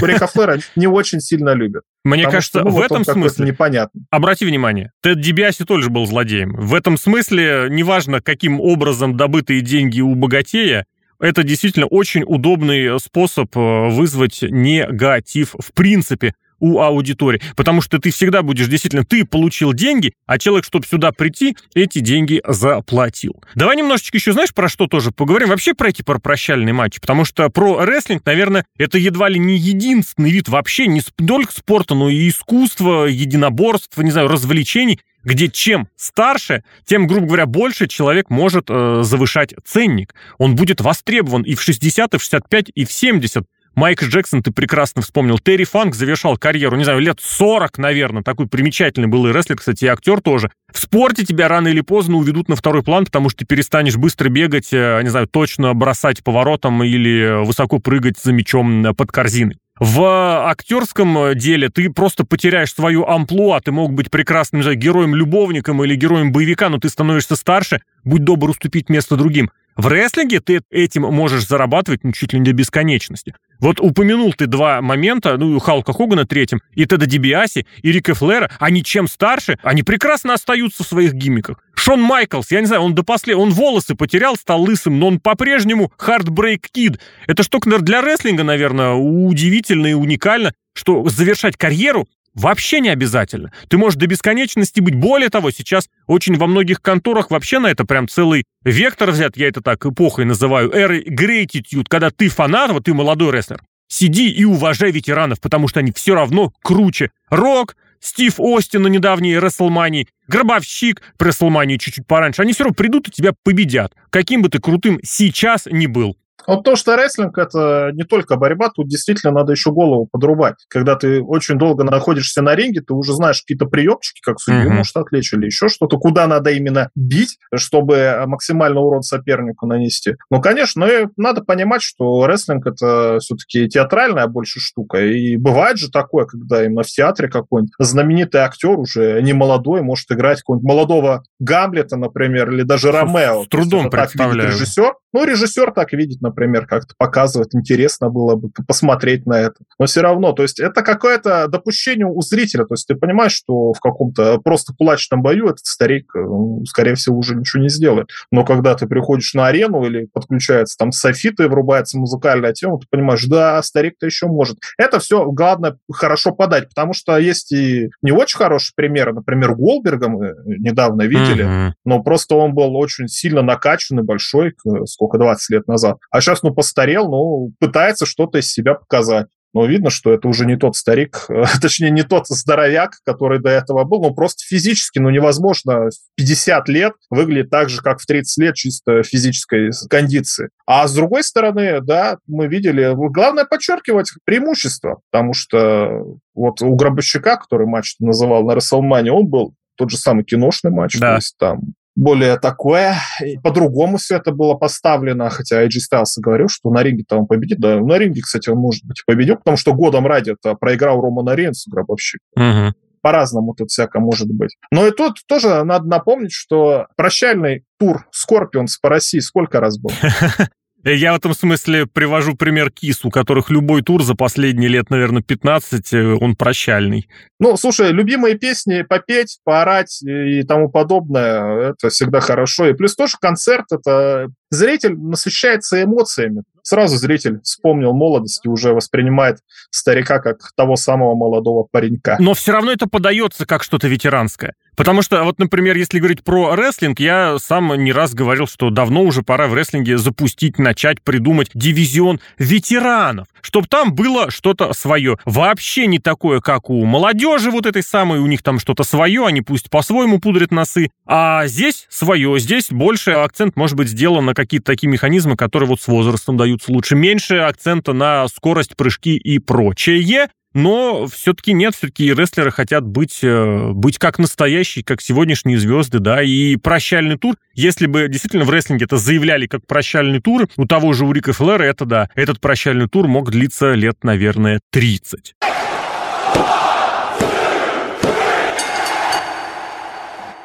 Рика 0.00 0.26
Флера 0.26 0.58
не 0.76 0.86
очень 0.86 1.20
сильно 1.20 1.50
любят. 1.54 1.82
Мне 2.04 2.24
кажется, 2.24 2.62
ну, 2.62 2.70
в 2.70 2.80
этом 2.80 3.04
смысле... 3.04 3.46
Непонятно. 3.46 4.00
Обрати 4.10 4.44
внимание, 4.44 4.77
Тед 5.02 5.20
Дибиаси 5.20 5.64
тоже 5.64 5.90
был 5.90 6.06
злодеем. 6.06 6.54
В 6.54 6.74
этом 6.74 6.96
смысле, 6.96 7.66
неважно, 7.70 8.20
каким 8.20 8.60
образом 8.60 9.16
добытые 9.16 9.60
деньги 9.60 10.00
у 10.00 10.14
богатея, 10.14 10.86
это 11.20 11.42
действительно 11.42 11.86
очень 11.86 12.22
удобный 12.24 12.98
способ 13.00 13.56
э, 13.56 13.88
вызвать 13.90 14.38
негатив 14.42 15.54
в 15.58 15.72
принципе 15.72 16.34
у 16.60 16.80
аудитории. 16.80 17.40
Потому 17.56 17.80
что 17.80 17.98
ты 17.98 18.10
всегда 18.10 18.42
будешь 18.42 18.68
действительно, 18.68 19.04
ты 19.04 19.24
получил 19.24 19.72
деньги, 19.72 20.12
а 20.26 20.38
человек, 20.38 20.64
чтобы 20.64 20.86
сюда 20.86 21.12
прийти, 21.12 21.56
эти 21.74 22.00
деньги 22.00 22.42
заплатил. 22.46 23.42
Давай 23.54 23.76
немножечко 23.76 24.16
еще, 24.16 24.32
знаешь, 24.32 24.54
про 24.54 24.68
что 24.68 24.86
тоже 24.86 25.10
поговорим? 25.10 25.48
Вообще 25.48 25.74
про 25.74 25.88
эти 25.88 26.02
про 26.02 26.18
прощальные 26.18 26.72
матчи. 26.72 27.00
Потому 27.00 27.24
что 27.24 27.48
про 27.50 27.84
рестлинг, 27.84 28.24
наверное, 28.24 28.64
это 28.76 28.98
едва 28.98 29.28
ли 29.28 29.38
не 29.38 29.56
единственный 29.56 30.30
вид 30.30 30.48
вообще 30.48 30.86
не 30.86 31.02
только 31.26 31.52
спорта, 31.52 31.94
но 31.94 32.08
и 32.08 32.28
искусства, 32.28 33.06
единоборства, 33.06 34.02
не 34.02 34.10
знаю, 34.10 34.28
развлечений, 34.28 35.00
где 35.24 35.48
чем 35.48 35.88
старше, 35.96 36.64
тем, 36.84 37.06
грубо 37.06 37.26
говоря, 37.26 37.46
больше 37.46 37.86
человек 37.86 38.30
может 38.30 38.66
э, 38.68 39.02
завышать 39.02 39.54
ценник. 39.64 40.14
Он 40.38 40.54
будет 40.54 40.80
востребован 40.80 41.42
и 41.42 41.54
в 41.54 41.62
60, 41.62 42.14
и 42.14 42.18
в 42.18 42.22
65, 42.22 42.70
и 42.74 42.84
в 42.84 42.92
70. 42.92 43.44
Майк 43.78 44.02
Джексон, 44.02 44.42
ты 44.42 44.50
прекрасно 44.50 45.02
вспомнил. 45.02 45.38
Терри 45.38 45.62
Фанк 45.62 45.94
завершал 45.94 46.36
карьеру, 46.36 46.76
не 46.76 46.82
знаю, 46.82 46.98
лет 46.98 47.20
40, 47.22 47.78
наверное. 47.78 48.24
Такой 48.24 48.48
примечательный 48.48 49.06
был 49.06 49.28
и 49.28 49.32
рестлер, 49.32 49.56
кстати, 49.56 49.84
и 49.84 49.86
актер 49.86 50.20
тоже. 50.20 50.50
В 50.72 50.80
спорте 50.80 51.24
тебя 51.24 51.46
рано 51.46 51.68
или 51.68 51.80
поздно 51.80 52.16
уведут 52.16 52.48
на 52.48 52.56
второй 52.56 52.82
план, 52.82 53.04
потому 53.04 53.28
что 53.28 53.38
ты 53.38 53.46
перестанешь 53.46 53.96
быстро 53.96 54.30
бегать, 54.30 54.70
э, 54.72 55.00
не 55.04 55.10
знаю, 55.10 55.28
точно 55.28 55.74
бросать 55.74 56.24
поворотом 56.24 56.82
или 56.82 57.44
высоко 57.46 57.78
прыгать 57.78 58.18
за 58.18 58.32
мячом 58.32 58.96
под 58.96 59.12
корзиной. 59.12 59.58
В 59.78 60.48
актерском 60.48 61.36
деле 61.36 61.68
ты 61.68 61.88
просто 61.88 62.24
потеряешь 62.24 62.74
свою 62.74 63.04
амплуа, 63.04 63.60
ты 63.60 63.70
мог 63.70 63.92
быть 63.92 64.10
прекрасным, 64.10 64.62
героем-любовником 64.62 65.84
или 65.84 65.94
героем-боевика, 65.94 66.68
но 66.68 66.78
ты 66.78 66.88
становишься 66.88 67.36
старше, 67.36 67.80
будь 68.02 68.24
добр 68.24 68.50
уступить 68.50 68.88
место 68.88 69.14
другим. 69.14 69.52
В 69.76 69.86
рестлинге 69.86 70.40
ты 70.40 70.62
этим 70.72 71.02
можешь 71.02 71.46
зарабатывать 71.46 72.02
ну, 72.02 72.10
чуть 72.10 72.32
ли 72.32 72.40
не 72.40 72.46
до 72.46 72.52
бесконечности. 72.52 73.36
Вот 73.60 73.80
упомянул 73.80 74.32
ты 74.32 74.46
два 74.46 74.80
момента, 74.80 75.36
ну, 75.36 75.58
Халка 75.58 75.92
Хогана 75.92 76.26
третьим, 76.26 76.60
и 76.74 76.86
Теда 76.86 77.06
Дибиаси, 77.06 77.66
и 77.82 77.92
Рика 77.92 78.14
Флера, 78.14 78.50
они 78.58 78.84
чем 78.84 79.08
старше, 79.08 79.58
они 79.62 79.82
прекрасно 79.82 80.34
остаются 80.34 80.84
в 80.84 80.86
своих 80.86 81.12
гиммиках. 81.12 81.58
Шон 81.74 82.00
Майклс, 82.00 82.50
я 82.50 82.60
не 82.60 82.66
знаю, 82.66 82.82
он 82.82 82.94
до 82.94 83.02
после, 83.02 83.34
он 83.34 83.50
волосы 83.50 83.94
потерял, 83.94 84.36
стал 84.36 84.62
лысым, 84.62 84.98
но 84.98 85.08
он 85.08 85.20
по-прежнему 85.20 85.92
Heartbreak 85.98 86.60
Kid. 86.74 86.98
Это 87.26 87.42
штука 87.42 87.78
для 87.78 88.00
рестлинга, 88.00 88.44
наверное, 88.44 88.92
удивительно 88.94 89.86
и 89.86 89.94
уникально, 89.94 90.52
что 90.74 91.08
завершать 91.08 91.56
карьеру 91.56 92.06
Вообще 92.38 92.78
не 92.78 92.88
обязательно. 92.88 93.52
Ты 93.68 93.78
можешь 93.78 93.98
до 93.98 94.06
бесконечности 94.06 94.78
быть. 94.80 94.94
Более 94.94 95.28
того, 95.28 95.50
сейчас 95.50 95.88
очень 96.06 96.36
во 96.36 96.46
многих 96.46 96.80
конторах 96.80 97.32
вообще 97.32 97.58
на 97.58 97.66
это 97.66 97.84
прям 97.84 98.06
целый 98.06 98.44
вектор 98.62 99.10
взят, 99.10 99.36
я 99.36 99.48
это 99.48 99.60
так 99.60 99.84
эпохой 99.84 100.24
называю, 100.24 100.70
эры 100.72 101.02
gratitude, 101.02 101.86
когда 101.88 102.10
ты 102.10 102.28
фанат, 102.28 102.70
вот 102.70 102.84
ты 102.84 102.94
молодой 102.94 103.32
рестлер, 103.32 103.60
сиди 103.88 104.30
и 104.30 104.44
уважай 104.44 104.92
ветеранов, 104.92 105.40
потому 105.40 105.66
что 105.66 105.80
они 105.80 105.90
все 105.90 106.14
равно 106.14 106.52
круче. 106.62 107.10
Рок, 107.28 107.76
Стив 107.98 108.34
Остин 108.38 108.82
на 108.82 108.88
недавней 108.88 109.40
Рестлмании, 109.40 110.06
Гробовщик 110.28 111.02
при 111.16 111.28
Рестлмании 111.28 111.76
чуть-чуть 111.76 112.06
пораньше, 112.06 112.42
они 112.42 112.52
все 112.52 112.62
равно 112.62 112.76
придут 112.76 113.08
и 113.08 113.10
тебя 113.10 113.32
победят, 113.42 113.94
каким 114.10 114.42
бы 114.42 114.48
ты 114.48 114.60
крутым 114.60 115.00
сейчас 115.02 115.66
ни 115.66 115.86
был. 115.86 116.16
Вот 116.48 116.64
то, 116.64 116.76
что 116.76 116.96
рестлинг– 116.96 117.36
это 117.38 117.90
не 117.92 118.04
только 118.04 118.36
борьба, 118.36 118.70
тут 118.70 118.88
действительно 118.88 119.34
надо 119.34 119.52
еще 119.52 119.70
голову 119.70 120.08
подрубать. 120.10 120.54
Когда 120.68 120.96
ты 120.96 121.20
очень 121.20 121.58
долго 121.58 121.84
находишься 121.84 122.40
на 122.40 122.54
ринге, 122.54 122.80
ты 122.80 122.94
уже 122.94 123.12
знаешь 123.12 123.42
какие-то 123.42 123.66
приемчики, 123.66 124.20
как 124.22 124.40
судью 124.40 124.70
mm-hmm. 124.70 124.76
может 124.76 124.96
отвлечь 124.96 125.34
или 125.34 125.44
еще 125.44 125.68
что-то, 125.68 125.98
куда 125.98 126.26
надо 126.26 126.50
именно 126.50 126.88
бить, 126.94 127.36
чтобы 127.54 128.24
максимально 128.26 128.80
урон 128.80 129.02
сопернику 129.02 129.66
нанести. 129.66 130.16
Ну, 130.30 130.40
конечно, 130.40 130.88
надо 131.18 131.42
понимать, 131.42 131.82
что 131.82 132.26
рестлинг– 132.26 132.66
это 132.66 133.18
все-таки 133.20 133.68
театральная 133.68 134.26
больше 134.26 134.58
штука. 134.58 135.04
И 135.04 135.36
бывает 135.36 135.76
же 135.76 135.90
такое, 135.90 136.24
когда 136.24 136.64
именно 136.64 136.82
в 136.82 136.86
театре 136.86 137.28
какой-нибудь 137.28 137.74
знаменитый 137.78 138.40
актер 138.40 138.78
уже 138.78 139.20
не 139.20 139.34
молодой 139.34 139.82
может 139.82 140.10
играть 140.10 140.38
какого-нибудь 140.38 140.66
молодого 140.66 141.24
Гамлета, 141.40 141.98
например, 141.98 142.50
или 142.52 142.62
даже 142.62 142.90
Ромео. 142.90 143.44
С 143.44 143.48
трудом 143.48 143.90
представляю. 143.90 144.48
режиссер. 144.48 144.94
Ну, 145.12 145.24
режиссер 145.24 145.72
так 145.72 145.92
видит, 145.92 146.20
например, 146.20 146.66
как-то 146.66 146.94
показывает, 146.98 147.54
интересно 147.54 148.10
было 148.10 148.36
бы 148.36 148.50
посмотреть 148.66 149.26
на 149.26 149.40
это. 149.40 149.56
Но 149.78 149.86
все 149.86 150.02
равно, 150.02 150.32
то 150.32 150.42
есть 150.42 150.60
это 150.60 150.82
какое-то 150.82 151.48
допущение 151.48 152.06
у 152.06 152.20
зрителя, 152.20 152.64
то 152.64 152.74
есть 152.74 152.86
ты 152.86 152.94
понимаешь, 152.94 153.32
что 153.32 153.72
в 153.72 153.80
каком-то 153.80 154.38
просто 154.38 154.74
кулачном 154.74 155.22
бою 155.22 155.46
этот 155.46 155.64
старик, 155.64 156.10
э, 156.14 156.20
скорее 156.66 156.94
всего, 156.94 157.18
уже 157.18 157.34
ничего 157.34 157.62
не 157.62 157.68
сделает. 157.68 158.10
Но 158.30 158.44
когда 158.44 158.74
ты 158.74 158.86
приходишь 158.86 159.34
на 159.34 159.46
арену 159.46 159.84
или 159.84 160.08
подключается 160.12 160.76
там 160.76 160.92
софиты, 160.92 161.44
и 161.44 161.48
врубается 161.48 161.98
музыкальная 161.98 162.52
тема, 162.52 162.78
ты 162.78 162.86
понимаешь, 162.90 163.24
да, 163.24 163.62
старик-то 163.62 164.06
еще 164.06 164.26
может. 164.26 164.58
Это 164.76 164.98
все, 164.98 165.24
главное, 165.30 165.78
хорошо 165.90 166.32
подать, 166.32 166.68
потому 166.68 166.92
что 166.92 167.16
есть 167.18 167.52
и 167.52 167.90
не 168.02 168.12
очень 168.12 168.38
хорошие 168.38 168.72
примеры, 168.76 169.12
например, 169.12 169.54
Голберга 169.54 170.08
мы 170.08 170.34
недавно 170.44 171.02
видели, 171.02 171.44
mm-hmm. 171.44 171.72
но 171.84 172.02
просто 172.02 172.34
он 172.34 172.54
был 172.54 172.76
очень 172.76 173.08
сильно 173.08 173.42
накачанный, 173.42 174.02
большой, 174.02 174.54
сколько, 174.98 175.18
20 175.18 175.50
лет 175.50 175.68
назад. 175.68 175.98
А 176.10 176.20
сейчас, 176.20 176.42
ну, 176.42 176.52
постарел, 176.52 177.08
ну, 177.08 177.52
пытается 177.60 178.04
что-то 178.04 178.38
из 178.38 178.50
себя 178.50 178.74
показать. 178.74 179.28
Но 179.54 179.64
видно, 179.64 179.88
что 179.88 180.12
это 180.12 180.28
уже 180.28 180.44
не 180.44 180.56
тот 180.56 180.76
старик, 180.76 181.26
точнее, 181.62 181.90
не 181.90 182.02
тот 182.02 182.26
здоровяк, 182.26 182.96
который 183.04 183.40
до 183.40 183.48
этого 183.48 183.84
был, 183.84 184.02
ну, 184.02 184.14
просто 184.14 184.44
физически, 184.44 184.98
ну, 184.98 185.08
невозможно 185.08 185.88
в 185.88 186.16
50 186.16 186.68
лет 186.68 186.92
выглядеть 187.10 187.50
так 187.50 187.70
же, 187.70 187.80
как 187.80 188.00
в 188.00 188.06
30 188.06 188.42
лет 188.42 188.54
чисто 188.56 189.02
физической 189.02 189.70
кондиции. 189.88 190.50
А 190.66 190.86
с 190.86 190.94
другой 190.94 191.24
стороны, 191.24 191.80
да, 191.80 192.18
мы 192.26 192.46
видели, 192.46 192.92
главное 192.94 193.46
подчеркивать 193.46 194.10
преимущество, 194.24 195.00
потому 195.10 195.32
что 195.32 196.04
вот 196.34 196.60
у 196.60 196.74
Гробовщика, 196.74 197.36
который 197.36 197.66
матч 197.66 197.94
называл 198.00 198.44
на 198.44 198.54
Рестлмании, 198.54 199.12
он 199.12 199.28
был 199.28 199.54
тот 199.76 199.90
же 199.90 199.96
самый 199.96 200.24
киношный 200.24 200.72
матч, 200.72 200.98
да. 200.98 201.12
то 201.12 201.14
есть 201.16 201.36
там 201.38 201.60
более 201.98 202.38
такое. 202.38 202.96
По-другому 203.42 203.96
все 203.96 204.16
это 204.16 204.30
было 204.30 204.54
поставлено, 204.54 205.28
хотя 205.30 205.64
AJ 205.64 205.78
Styles 205.92 206.04
говорил, 206.18 206.48
что 206.48 206.70
на 206.70 206.82
ринге-то 206.82 207.18
он 207.18 207.26
победит. 207.26 207.58
Да, 207.58 207.80
на 207.80 207.98
ринге, 207.98 208.22
кстати, 208.22 208.48
он, 208.48 208.58
может 208.58 208.84
быть, 208.84 209.02
победил, 209.04 209.36
потому 209.36 209.56
что 209.56 209.74
годом 209.74 210.06
ранее 210.06 210.30
это 210.30 210.54
проиграл 210.54 211.00
Роману 211.00 211.34
Рейнсу 211.34 211.70
гробовщик. 211.70 212.20
Угу. 212.36 212.74
По-разному 213.02 213.54
тут 213.54 213.70
всяко 213.70 213.98
может 214.00 214.28
быть. 214.28 214.56
Но 214.70 214.86
и 214.86 214.92
тут 214.92 215.18
тоже 215.26 215.64
надо 215.64 215.88
напомнить, 215.88 216.32
что 216.32 216.86
прощальный 216.96 217.64
тур 217.78 218.06
Скорпионс 218.12 218.78
по 218.78 218.88
России 218.88 219.18
сколько 219.18 219.60
раз 219.60 219.78
был? 219.78 219.90
Я 220.84 221.12
в 221.12 221.16
этом 221.16 221.34
смысле 221.34 221.86
привожу 221.86 222.34
пример 222.34 222.70
Kiss, 222.70 223.04
у 223.04 223.10
которых 223.10 223.50
любой 223.50 223.82
тур 223.82 224.02
за 224.04 224.14
последние 224.14 224.68
лет, 224.68 224.90
наверное, 224.90 225.22
15, 225.22 225.92
э, 225.92 226.14
он 226.20 226.36
прощальный. 226.36 227.08
Ну, 227.40 227.56
слушай, 227.56 227.90
любимые 227.90 228.36
песни 228.36 228.82
попеть, 228.82 229.40
поорать 229.44 230.00
и 230.02 230.42
тому 230.44 230.68
подобное, 230.70 231.70
это 231.70 231.88
всегда 231.88 232.20
хорошо. 232.20 232.68
И 232.68 232.74
плюс 232.74 232.94
тоже 232.94 233.16
концерт, 233.20 233.66
это 233.72 234.28
зритель 234.50 234.96
насыщается 234.96 235.82
эмоциями. 235.82 236.42
Сразу 236.62 236.96
зритель 236.96 237.40
вспомнил 237.42 237.92
молодость 237.92 238.44
и 238.44 238.48
уже 238.48 238.72
воспринимает 238.72 239.38
старика 239.70 240.20
как 240.20 240.38
того 240.54 240.76
самого 240.76 241.14
молодого 241.14 241.66
паренька. 241.70 242.16
Но 242.20 242.34
все 242.34 242.52
равно 242.52 242.70
это 242.70 242.86
подается 242.86 243.46
как 243.46 243.62
что-то 243.62 243.88
ветеранское. 243.88 244.54
Потому 244.78 245.02
что, 245.02 245.24
вот, 245.24 245.40
например, 245.40 245.76
если 245.76 245.98
говорить 245.98 246.22
про 246.22 246.54
рестлинг, 246.54 247.00
я 247.00 247.36
сам 247.40 247.74
не 247.82 247.90
раз 247.92 248.14
говорил, 248.14 248.46
что 248.46 248.70
давно 248.70 249.02
уже 249.02 249.22
пора 249.22 249.48
в 249.48 249.54
рестлинге 249.54 249.98
запустить, 249.98 250.56
начать 250.56 251.02
придумать 251.02 251.50
дивизион 251.52 252.20
ветеранов, 252.38 253.26
чтобы 253.40 253.66
там 253.66 253.92
было 253.92 254.30
что-то 254.30 254.72
свое. 254.74 255.18
Вообще 255.24 255.88
не 255.88 255.98
такое, 255.98 256.40
как 256.40 256.70
у 256.70 256.84
молодежи 256.84 257.50
вот 257.50 257.66
этой 257.66 257.82
самой, 257.82 258.20
у 258.20 258.26
них 258.28 258.40
там 258.44 258.60
что-то 258.60 258.84
свое, 258.84 259.26
они 259.26 259.40
пусть 259.40 259.68
по-своему 259.68 260.20
пудрят 260.20 260.52
носы, 260.52 260.90
а 261.04 261.48
здесь 261.48 261.88
свое, 261.90 262.38
здесь 262.38 262.70
больше 262.70 263.10
акцент 263.10 263.56
может 263.56 263.76
быть 263.76 263.88
сделан 263.88 264.26
на 264.26 264.34
какие-то 264.34 264.66
такие 264.66 264.88
механизмы, 264.88 265.34
которые 265.36 265.68
вот 265.68 265.80
с 265.80 265.88
возрастом 265.88 266.36
даются 266.36 266.70
лучше. 266.70 266.94
Меньше 266.94 267.38
акцента 267.38 267.92
на 267.92 268.28
скорость, 268.28 268.76
прыжки 268.76 269.16
и 269.16 269.40
прочее. 269.40 270.28
Но 270.54 271.06
все-таки 271.06 271.52
нет, 271.52 271.74
все-таки 271.74 272.12
рестлеры 272.12 272.50
хотят 272.50 272.84
быть, 272.84 273.20
э, 273.22 273.70
быть 273.72 273.98
как 273.98 274.18
настоящие, 274.18 274.82
как 274.82 275.02
сегодняшние 275.02 275.58
звезды, 275.58 275.98
да, 275.98 276.22
и 276.22 276.56
прощальный 276.56 277.18
тур, 277.18 277.36
если 277.54 277.86
бы 277.86 278.08
действительно 278.08 278.44
в 278.44 278.50
рестлинге 278.50 278.86
это 278.86 278.96
заявляли 278.96 279.46
как 279.46 279.66
прощальный 279.66 280.20
тур, 280.20 280.48
у 280.56 280.66
того 280.66 280.94
же 280.94 281.04
у 281.04 281.12
Рика 281.12 281.32
Флера 281.34 281.64
это, 281.64 281.84
да, 281.84 282.08
этот 282.14 282.40
прощальный 282.40 282.88
тур 282.88 283.06
мог 283.08 283.30
длиться 283.30 283.74
лет, 283.74 283.98
наверное, 284.02 284.60
30. 284.70 285.34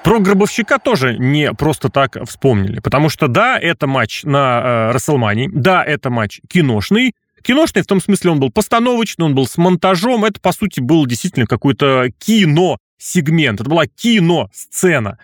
Про 0.04 0.20
Гробовщика 0.20 0.80
тоже 0.80 1.16
не 1.18 1.54
просто 1.54 1.88
так 1.88 2.18
вспомнили, 2.28 2.82
потому 2.82 3.08
что 3.08 3.30
да, 3.30 3.58
это 3.58 3.88
матч 3.88 4.24
на 4.24 4.90
э, 4.90 4.92
Расселмании, 4.92 5.50
да, 5.54 5.82
это 5.82 6.10
матч 6.10 6.42
киношный, 6.50 7.14
Киношный 7.44 7.82
в 7.82 7.88
том 7.88 8.02
смысле 8.02 8.32
он 8.32 8.40
был 8.40 8.52
постановочный, 8.52 9.26
он 9.26 9.36
был 9.36 9.46
с 9.46 9.58
монтажом. 9.58 10.26
Это, 10.26 10.40
по 10.40 10.54
сути, 10.54 10.80
был 10.80 11.06
действительно 11.06 11.46
какой-то 11.46 12.10
кино-сегмент. 12.18 13.60
Это 13.60 13.70
была 13.70 13.86
кино-сцена. 13.86 15.20